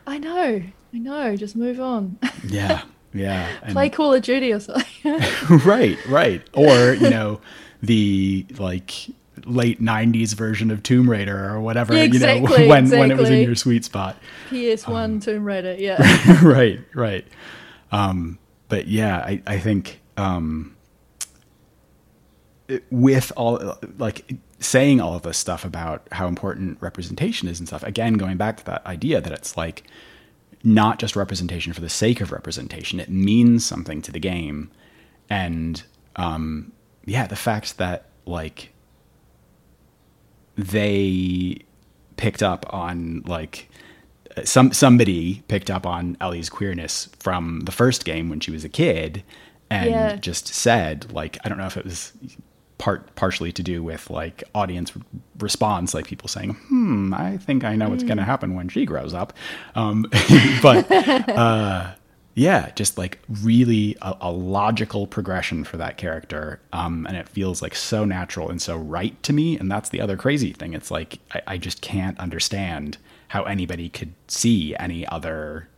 I 0.07 0.17
know, 0.17 0.63
I 0.91 0.97
know. 0.97 1.35
Just 1.35 1.55
move 1.55 1.79
on. 1.79 2.17
yeah 2.47 2.81
yeah 3.13 3.47
and- 3.61 3.73
Play 3.73 3.89
Call 3.89 4.13
of 4.15 4.23
Duty 4.23 4.51
or 4.51 4.59
something. 4.59 4.85
right 5.65 5.97
right 6.07 6.41
or 6.53 6.93
you 6.93 7.09
know 7.11 7.39
the 7.83 8.45
like 8.57 8.91
late 9.45 9.79
'90s 9.81 10.33
version 10.33 10.71
of 10.71 10.81
Tomb 10.81 11.07
Raider 11.09 11.49
or 11.53 11.61
whatever. 11.61 11.93
Yeah, 11.93 12.03
you 12.03 12.19
know, 12.19 12.27
exactly, 12.27 12.67
when 12.67 12.89
when 12.89 13.11
it 13.11 13.17
was 13.17 13.29
in 13.29 13.43
your 13.43 13.55
sweet 13.55 13.85
spot. 13.85 14.17
PS1 14.49 14.89
Um, 14.89 15.19
Tomb 15.19 15.43
Raider. 15.43 15.75
Yeah. 15.77 15.97
right, 16.43 16.79
right. 16.95 17.25
Um, 17.91 18.39
but 18.69 18.87
yeah, 18.87 19.17
I, 19.17 19.41
I 19.45 19.59
think 19.59 19.99
um, 20.15 20.75
it- 22.67 22.85
with 22.89 23.31
all 23.35 23.77
like 23.97 24.35
saying 24.59 25.01
all 25.01 25.15
of 25.15 25.23
this 25.23 25.37
stuff 25.37 25.65
about 25.65 26.07
how 26.11 26.27
important 26.27 26.77
representation 26.81 27.47
is 27.47 27.59
and 27.59 27.67
stuff. 27.67 27.83
Again, 27.83 28.13
going 28.13 28.37
back 28.37 28.57
to 28.57 28.65
that 28.65 28.85
idea 28.85 29.21
that 29.21 29.31
it's 29.33 29.57
like 29.57 29.83
not 30.63 30.99
just 30.99 31.15
representation 31.15 31.73
for 31.73 31.81
the 31.81 31.89
sake 31.89 32.21
of 32.21 32.31
representation. 32.31 32.99
It 32.99 33.09
means 33.09 33.65
something 33.65 34.01
to 34.01 34.11
the 34.11 34.19
game, 34.19 34.71
and 35.29 35.81
um, 36.15 36.71
yeah, 37.05 37.27
the 37.27 37.35
fact 37.35 37.77
that 37.77 38.05
like 38.25 38.71
they 40.57 41.59
picked 42.17 42.43
up 42.43 42.65
on 42.73 43.23
like 43.25 43.68
some 44.43 44.71
somebody 44.71 45.43
picked 45.47 45.69
up 45.69 45.85
on 45.85 46.17
Ellie's 46.21 46.49
queerness 46.49 47.09
from 47.19 47.61
the 47.61 47.71
first 47.71 48.05
game 48.05 48.29
when 48.29 48.39
she 48.39 48.51
was 48.51 48.63
a 48.63 48.69
kid 48.69 49.23
and 49.69 49.91
Yeah. 49.91 50.15
just 50.17 50.47
said 50.47 51.11
like 51.11 51.37
I 51.43 51.49
don't 51.49 51.57
know 51.57 51.65
if 51.67 51.77
it 51.77 51.85
was 51.85 52.13
part 52.77 53.13
partially 53.15 53.51
to 53.51 53.61
do 53.61 53.83
with 53.83 54.09
like 54.09 54.41
audience 54.55 54.93
response 55.39 55.93
like 55.93 56.05
people 56.07 56.29
saying 56.29 56.51
hmm 56.53 57.13
I 57.13 57.37
think 57.37 57.63
I 57.65 57.75
know 57.75 57.89
what's 57.89 58.03
going 58.03 58.17
to 58.19 58.23
happen 58.23 58.55
when 58.55 58.69
she 58.69 58.85
grows 58.85 59.13
up. 59.13 59.33
Um 59.75 60.05
but 60.61 60.89
uh 61.35 61.93
yeah 62.35 62.71
just 62.75 62.97
like 62.97 63.19
really 63.43 63.97
a, 64.01 64.15
a 64.21 64.31
logical 64.31 65.07
progression 65.07 65.65
for 65.65 65.75
that 65.77 65.97
character 65.97 66.61
um 66.71 67.05
and 67.07 67.17
it 67.17 67.27
feels 67.27 67.61
like 67.61 67.75
so 67.75 68.05
natural 68.05 68.49
and 68.49 68.61
so 68.61 68.77
right 68.77 69.21
to 69.23 69.33
me 69.33 69.57
and 69.59 69.69
that's 69.69 69.89
the 69.89 69.99
other 69.99 70.15
crazy 70.15 70.53
thing. 70.53 70.73
It's 70.73 70.89
like 70.89 71.19
I, 71.33 71.41
I 71.47 71.57
just 71.57 71.81
can't 71.81 72.17
understand 72.17 72.97
how 73.29 73.43
anybody 73.43 73.89
could 73.89 74.13
see 74.27 74.75
any 74.75 75.07
other 75.07 75.69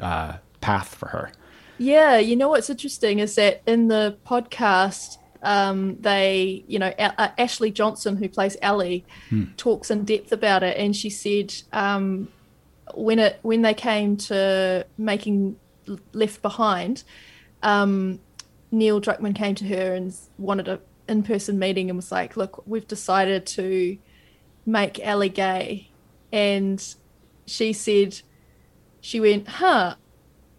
uh 0.00 0.38
path 0.60 0.94
for 0.94 1.08
her. 1.08 1.30
Yeah, 1.78 2.16
you 2.18 2.36
know 2.36 2.48
what's 2.48 2.70
interesting 2.70 3.18
is 3.18 3.34
that 3.34 3.62
in 3.66 3.88
the 3.88 4.16
podcast, 4.26 5.18
um, 5.42 5.96
they, 6.00 6.64
you 6.66 6.78
know, 6.78 6.92
A- 6.98 7.20
uh, 7.20 7.30
Ashley 7.36 7.70
Johnson, 7.70 8.16
who 8.16 8.28
plays 8.28 8.56
Ellie, 8.62 9.04
talks 9.56 9.90
in 9.90 10.04
depth 10.04 10.32
about 10.32 10.62
it, 10.62 10.76
and 10.78 10.96
she 10.96 11.10
said 11.10 11.54
um, 11.72 12.28
when 12.94 13.18
it 13.18 13.38
when 13.42 13.62
they 13.62 13.74
came 13.74 14.16
to 14.16 14.86
making 14.96 15.56
Left 16.12 16.40
Behind, 16.42 17.04
um, 17.62 18.20
Neil 18.72 19.00
Druckmann 19.00 19.34
came 19.34 19.54
to 19.56 19.64
her 19.66 19.94
and 19.94 20.14
wanted 20.38 20.68
a 20.68 20.80
in 21.08 21.22
person 21.22 21.58
meeting 21.58 21.90
and 21.90 21.96
was 21.96 22.10
like, 22.10 22.36
"Look, 22.36 22.62
we've 22.66 22.88
decided 22.88 23.46
to 23.46 23.98
make 24.64 24.98
Ellie 25.04 25.28
gay," 25.28 25.90
and 26.32 26.82
she 27.46 27.72
said, 27.72 28.20
she 29.00 29.20
went, 29.20 29.46
"Huh." 29.46 29.94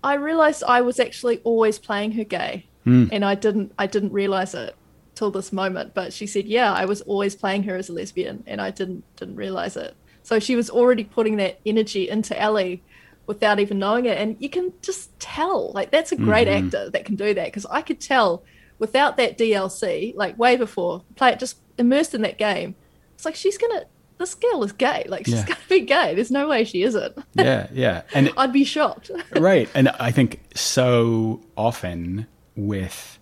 I 0.03 0.13
realized 0.13 0.63
I 0.63 0.81
was 0.81 0.99
actually 0.99 1.41
always 1.43 1.79
playing 1.79 2.13
her 2.13 2.23
gay, 2.23 2.67
hmm. 2.85 3.07
and 3.11 3.25
I 3.25 3.35
didn't 3.35 3.73
I 3.77 3.87
didn't 3.87 4.13
realize 4.13 4.53
it 4.53 4.75
till 5.15 5.31
this 5.31 5.51
moment. 5.51 5.93
But 5.93 6.13
she 6.13 6.27
said, 6.27 6.45
"Yeah, 6.45 6.71
I 6.71 6.85
was 6.85 7.01
always 7.01 7.35
playing 7.35 7.63
her 7.63 7.75
as 7.75 7.89
a 7.89 7.93
lesbian, 7.93 8.43
and 8.47 8.61
I 8.61 8.71
didn't 8.71 9.03
didn't 9.17 9.35
realize 9.35 9.75
it." 9.75 9.95
So 10.23 10.39
she 10.39 10.55
was 10.55 10.69
already 10.69 11.03
putting 11.03 11.37
that 11.37 11.59
energy 11.65 12.09
into 12.09 12.39
Ellie 12.39 12.83
without 13.25 13.59
even 13.59 13.79
knowing 13.79 14.05
it, 14.05 14.17
and 14.17 14.37
you 14.39 14.49
can 14.49 14.71
just 14.81 15.17
tell. 15.19 15.71
Like 15.73 15.91
that's 15.91 16.13
a 16.13 16.15
great 16.15 16.47
mm-hmm. 16.47 16.67
actor 16.67 16.89
that 16.89 17.03
can 17.03 17.15
do 17.15 17.33
that 17.33 17.47
because 17.47 17.65
I 17.65 17.81
could 17.81 17.99
tell 17.99 18.43
without 18.79 19.17
that 19.17 19.37
DLC, 19.37 20.15
like 20.15 20.37
way 20.39 20.55
before 20.55 21.03
play 21.15 21.31
it, 21.31 21.39
just 21.39 21.57
immersed 21.77 22.13
in 22.13 22.21
that 22.21 22.37
game. 22.37 22.75
It's 23.15 23.25
like 23.25 23.35
she's 23.35 23.57
gonna. 23.57 23.85
This 24.17 24.33
girl 24.35 24.63
is 24.63 24.71
gay. 24.71 25.05
Like 25.07 25.25
she's 25.25 25.35
Yeah. 25.35 25.45
gonna 25.45 25.59
be 25.69 25.81
gay. 25.81 26.15
There's 26.15 26.31
no 26.31 26.47
way 26.47 26.63
she 26.63 26.81
isn't. 26.83 27.17
yeah 27.35 27.67
yeah 27.71 28.01
and 28.13 28.31
I'd 28.37 28.51
be 28.53 28.63
shocked. 28.63 29.11
right 29.35 29.69
and 29.75 29.89
i 29.99 30.11
think 30.11 30.41
so 30.55 31.41
often 31.55 32.25
with 32.55 33.19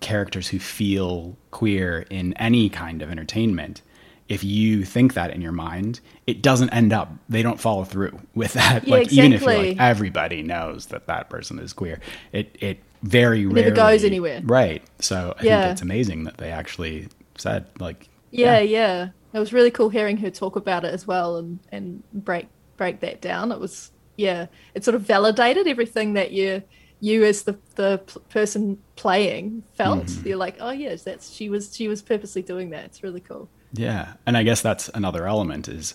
characters 0.00 0.48
who 0.48 0.58
feel 0.58 1.36
queer 1.50 2.06
in 2.10 2.32
any 2.34 2.68
kind 2.68 3.02
of 3.02 3.10
entertainment 3.10 3.82
if 4.28 4.44
you 4.44 4.84
think 4.84 5.14
that 5.14 5.30
in 5.32 5.40
your 5.40 5.52
mind 5.52 5.98
it 6.26 6.40
doesn't 6.40 6.70
end 6.70 6.92
up 6.92 7.10
they 7.28 7.42
don't 7.42 7.60
follow 7.60 7.82
through 7.84 8.16
with 8.34 8.52
that 8.52 8.86
Yeah, 8.86 8.94
like 8.94 9.12
even 9.12 9.32
if 9.32 9.42
you're 9.42 9.54
like 9.56 9.76
everybody 9.80 10.42
knows 10.42 10.86
that 10.86 11.06
that 11.08 11.28
person 11.28 11.58
is 11.58 11.72
queer 11.72 12.00
it 12.32 12.56
it 12.60 12.78
very 13.02 13.40
never 13.44 13.54
rarely 13.54 13.70
goes 13.72 14.04
anywhere. 14.04 14.40
right 14.44 14.82
so 15.00 15.34
i 15.38 15.42
Yeah. 15.44 15.62
think 15.62 15.72
it's 15.72 15.82
amazing 15.82 16.24
that 16.24 16.36
they 16.38 16.50
actually 16.50 17.08
said 17.36 17.66
like 17.80 18.08
Yeah, 18.30 18.60
yeah. 18.60 19.08
It 19.32 19.38
was 19.38 19.52
really 19.52 19.70
cool 19.70 19.88
hearing 19.88 20.16
her 20.18 20.30
talk 20.30 20.56
about 20.56 20.84
it 20.84 20.92
as 20.92 21.06
well 21.06 21.36
and 21.36 21.58
and 21.70 22.02
break 22.12 22.48
break 22.76 23.00
that 23.00 23.20
down. 23.20 23.52
It 23.52 23.60
was 23.60 23.90
yeah, 24.16 24.46
it 24.74 24.84
sort 24.84 24.94
of 24.94 25.02
validated 25.02 25.66
everything 25.66 26.14
that 26.14 26.32
you 26.32 26.62
you 27.00 27.24
as 27.24 27.42
the 27.42 27.58
the 27.74 27.98
person 28.28 28.78
playing 28.96 29.62
felt. 29.74 30.06
Mm-hmm. 30.06 30.28
You're 30.28 30.36
like, 30.36 30.56
oh 30.60 30.70
yes, 30.70 31.02
that's 31.02 31.30
she 31.30 31.48
was 31.48 31.74
she 31.74 31.88
was 31.88 32.02
purposely 32.02 32.42
doing 32.42 32.70
that. 32.70 32.84
It's 32.84 33.02
really 33.02 33.20
cool. 33.20 33.48
Yeah, 33.72 34.14
and 34.26 34.36
I 34.36 34.42
guess 34.42 34.60
that's 34.60 34.90
another 34.94 35.26
element 35.26 35.68
is 35.68 35.94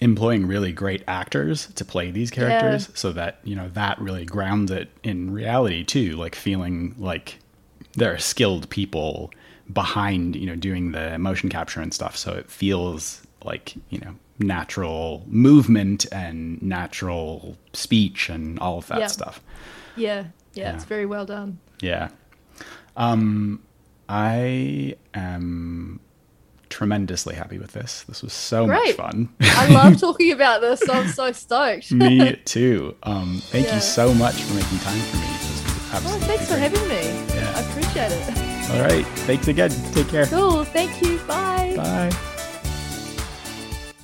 employing 0.00 0.46
really 0.46 0.72
great 0.72 1.02
actors 1.08 1.68
to 1.74 1.84
play 1.84 2.10
these 2.10 2.30
characters 2.30 2.90
so 2.94 3.12
that, 3.12 3.38
you 3.44 3.54
know, 3.56 3.68
that 3.70 3.98
really 3.98 4.24
grounds 4.24 4.70
it 4.70 4.90
in 5.02 5.32
reality 5.32 5.84
too, 5.84 6.12
like 6.16 6.34
feeling 6.34 6.94
like 6.98 7.38
there 7.94 8.12
are 8.12 8.18
skilled 8.18 8.68
people 8.68 9.30
behind, 9.72 10.36
you 10.36 10.46
know, 10.46 10.56
doing 10.56 10.92
the 10.92 11.18
motion 11.18 11.48
capture 11.48 11.80
and 11.80 11.92
stuff 11.92 12.16
so 12.16 12.32
it 12.32 12.50
feels 12.50 13.22
like, 13.44 13.74
you 13.90 13.98
know, 13.98 14.14
natural 14.38 15.24
movement 15.26 16.06
and 16.12 16.60
natural 16.62 17.56
speech 17.72 18.28
and 18.28 18.58
all 18.58 18.78
of 18.78 18.86
that 18.88 19.00
Yeah. 19.00 19.06
stuff. 19.06 19.40
Yeah, 19.96 20.24
yeah, 20.54 20.64
Yeah. 20.64 20.74
it's 20.74 20.84
very 20.84 21.06
well 21.06 21.24
done. 21.26 21.58
Yeah. 21.80 22.08
Um, 22.96 23.60
I 24.08 24.94
am 25.14 26.00
tremendously 26.68 27.34
happy 27.34 27.58
with 27.58 27.72
this. 27.72 28.04
This 28.08 28.22
was 28.22 28.32
so 28.32 28.66
much 28.66 28.92
fun. 28.92 29.28
I 29.40 29.66
love 29.70 29.98
talking 30.00 30.32
about 30.32 30.60
this. 30.60 30.86
I'm 30.88 31.08
so 31.08 31.32
stoked. 31.32 31.92
me 31.92 32.36
too. 32.44 32.94
Um, 33.02 33.40
thank 33.46 33.66
Yeah. 33.66 33.76
you 33.76 33.80
so 33.80 34.12
much 34.14 34.34
for 34.42 34.54
making 34.54 34.78
time 34.78 35.00
for 35.00 35.16
me. 35.16 35.22
Oh, 36.08 36.18
thanks 36.22 36.46
for 36.48 36.56
having 36.56 36.86
me. 36.88 37.34
Yeah. 37.34 37.52
I 37.56 37.60
appreciate 37.60 38.12
it. 38.12 38.45
All 38.70 38.82
right. 38.82 39.06
Thanks 39.26 39.48
again. 39.48 39.70
Take 39.92 40.08
care. 40.08 40.26
Cool. 40.26 40.64
Thank 40.64 41.00
you. 41.02 41.18
Bye. 41.20 41.74
Bye. 41.76 42.10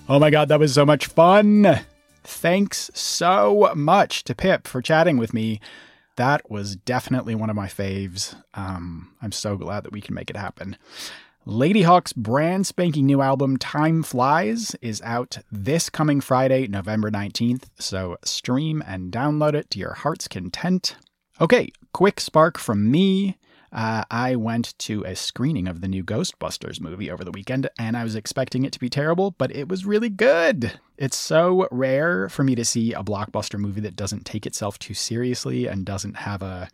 Oh 0.08 0.18
my 0.18 0.30
God, 0.30 0.48
that 0.48 0.60
was 0.60 0.74
so 0.74 0.84
much 0.84 1.06
fun. 1.06 1.80
Thanks 2.24 2.90
so 2.94 3.72
much 3.74 4.24
to 4.24 4.34
Pip 4.34 4.68
for 4.68 4.82
chatting 4.82 5.16
with 5.16 5.34
me. 5.34 5.60
That 6.16 6.50
was 6.50 6.76
definitely 6.76 7.34
one 7.34 7.50
of 7.50 7.56
my 7.56 7.66
faves. 7.66 8.36
Um, 8.54 9.14
I'm 9.22 9.32
so 9.32 9.56
glad 9.56 9.84
that 9.84 9.92
we 9.92 10.00
can 10.00 10.14
make 10.14 10.30
it 10.30 10.36
happen. 10.36 10.76
Ladyhawke's 11.46 12.12
brand 12.12 12.66
spanking 12.66 13.06
new 13.06 13.20
album, 13.20 13.56
Time 13.56 14.04
Flies, 14.04 14.76
is 14.80 15.02
out 15.02 15.38
this 15.50 15.90
coming 15.90 16.20
Friday, 16.20 16.68
November 16.68 17.10
19th, 17.10 17.64
so 17.80 18.16
stream 18.24 18.82
and 18.86 19.10
download 19.10 19.54
it 19.54 19.68
to 19.70 19.80
your 19.80 19.94
heart's 19.94 20.28
content. 20.28 20.94
Okay, 21.40 21.72
quick 21.92 22.20
spark 22.20 22.58
from 22.58 22.90
me. 22.90 23.38
Uh, 23.72 24.04
I 24.10 24.36
went 24.36 24.78
to 24.80 25.02
a 25.04 25.16
screening 25.16 25.66
of 25.66 25.80
the 25.80 25.88
new 25.88 26.04
Ghostbusters 26.04 26.80
movie 26.80 27.10
over 27.10 27.24
the 27.24 27.30
weekend, 27.30 27.68
and 27.78 27.96
I 27.96 28.04
was 28.04 28.14
expecting 28.14 28.64
it 28.64 28.72
to 28.72 28.78
be 28.78 28.90
terrible, 28.90 29.30
but 29.32 29.54
it 29.54 29.68
was 29.68 29.86
really 29.86 30.10
good. 30.10 30.78
It's 30.98 31.16
so 31.16 31.66
rare 31.70 32.28
for 32.28 32.44
me 32.44 32.54
to 32.54 32.64
see 32.64 32.92
a 32.92 33.02
blockbuster 33.02 33.58
movie 33.58 33.80
that 33.80 33.96
doesn't 33.96 34.26
take 34.26 34.46
itself 34.46 34.78
too 34.78 34.94
seriously 34.94 35.66
and 35.66 35.86
doesn't 35.86 36.18
have 36.18 36.42
a 36.42 36.68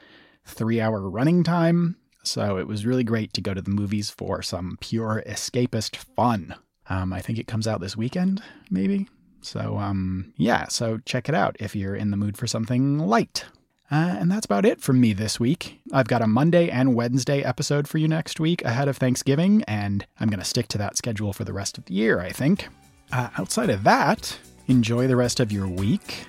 three 0.44 0.80
hour 0.80 1.08
running 1.08 1.44
time. 1.44 1.96
So 2.24 2.58
it 2.58 2.66
was 2.66 2.84
really 2.84 3.04
great 3.04 3.32
to 3.34 3.40
go 3.40 3.54
to 3.54 3.62
the 3.62 3.70
movies 3.70 4.10
for 4.10 4.42
some 4.42 4.76
pure 4.80 5.22
escapist 5.26 5.96
fun. 5.96 6.56
Um, 6.90 7.12
I 7.12 7.20
think 7.20 7.38
it 7.38 7.46
comes 7.46 7.68
out 7.68 7.80
this 7.80 7.96
weekend, 7.96 8.42
maybe. 8.70 9.08
So, 9.40 9.78
um, 9.78 10.32
yeah, 10.36 10.66
so 10.66 10.98
check 11.04 11.28
it 11.28 11.34
out 11.34 11.56
if 11.60 11.76
you're 11.76 11.94
in 11.94 12.10
the 12.10 12.16
mood 12.16 12.36
for 12.36 12.46
something 12.46 12.98
light. 12.98 13.44
Uh, 13.90 14.16
and 14.18 14.30
that's 14.30 14.44
about 14.44 14.66
it 14.66 14.80
from 14.80 15.00
me 15.00 15.12
this 15.12 15.40
week. 15.40 15.80
I've 15.92 16.08
got 16.08 16.20
a 16.20 16.26
Monday 16.26 16.68
and 16.68 16.94
Wednesday 16.94 17.42
episode 17.42 17.88
for 17.88 17.98
you 17.98 18.06
next 18.06 18.38
week 18.38 18.62
ahead 18.62 18.86
of 18.88 18.98
Thanksgiving, 18.98 19.64
and 19.66 20.06
I'm 20.20 20.28
going 20.28 20.40
to 20.40 20.44
stick 20.44 20.68
to 20.68 20.78
that 20.78 20.96
schedule 20.96 21.32
for 21.32 21.44
the 21.44 21.54
rest 21.54 21.78
of 21.78 21.86
the 21.86 21.94
year, 21.94 22.20
I 22.20 22.30
think. 22.30 22.68
Uh, 23.12 23.30
outside 23.38 23.70
of 23.70 23.84
that, 23.84 24.38
enjoy 24.66 25.06
the 25.06 25.16
rest 25.16 25.40
of 25.40 25.50
your 25.50 25.66
week. 25.66 26.26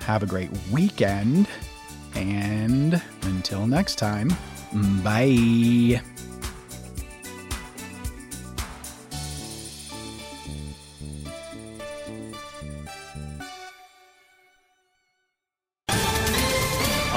Have 0.00 0.22
a 0.22 0.26
great 0.26 0.50
weekend. 0.72 1.46
And 2.14 3.02
until 3.22 3.66
next 3.66 3.96
time, 3.96 4.30
bye. 5.02 6.00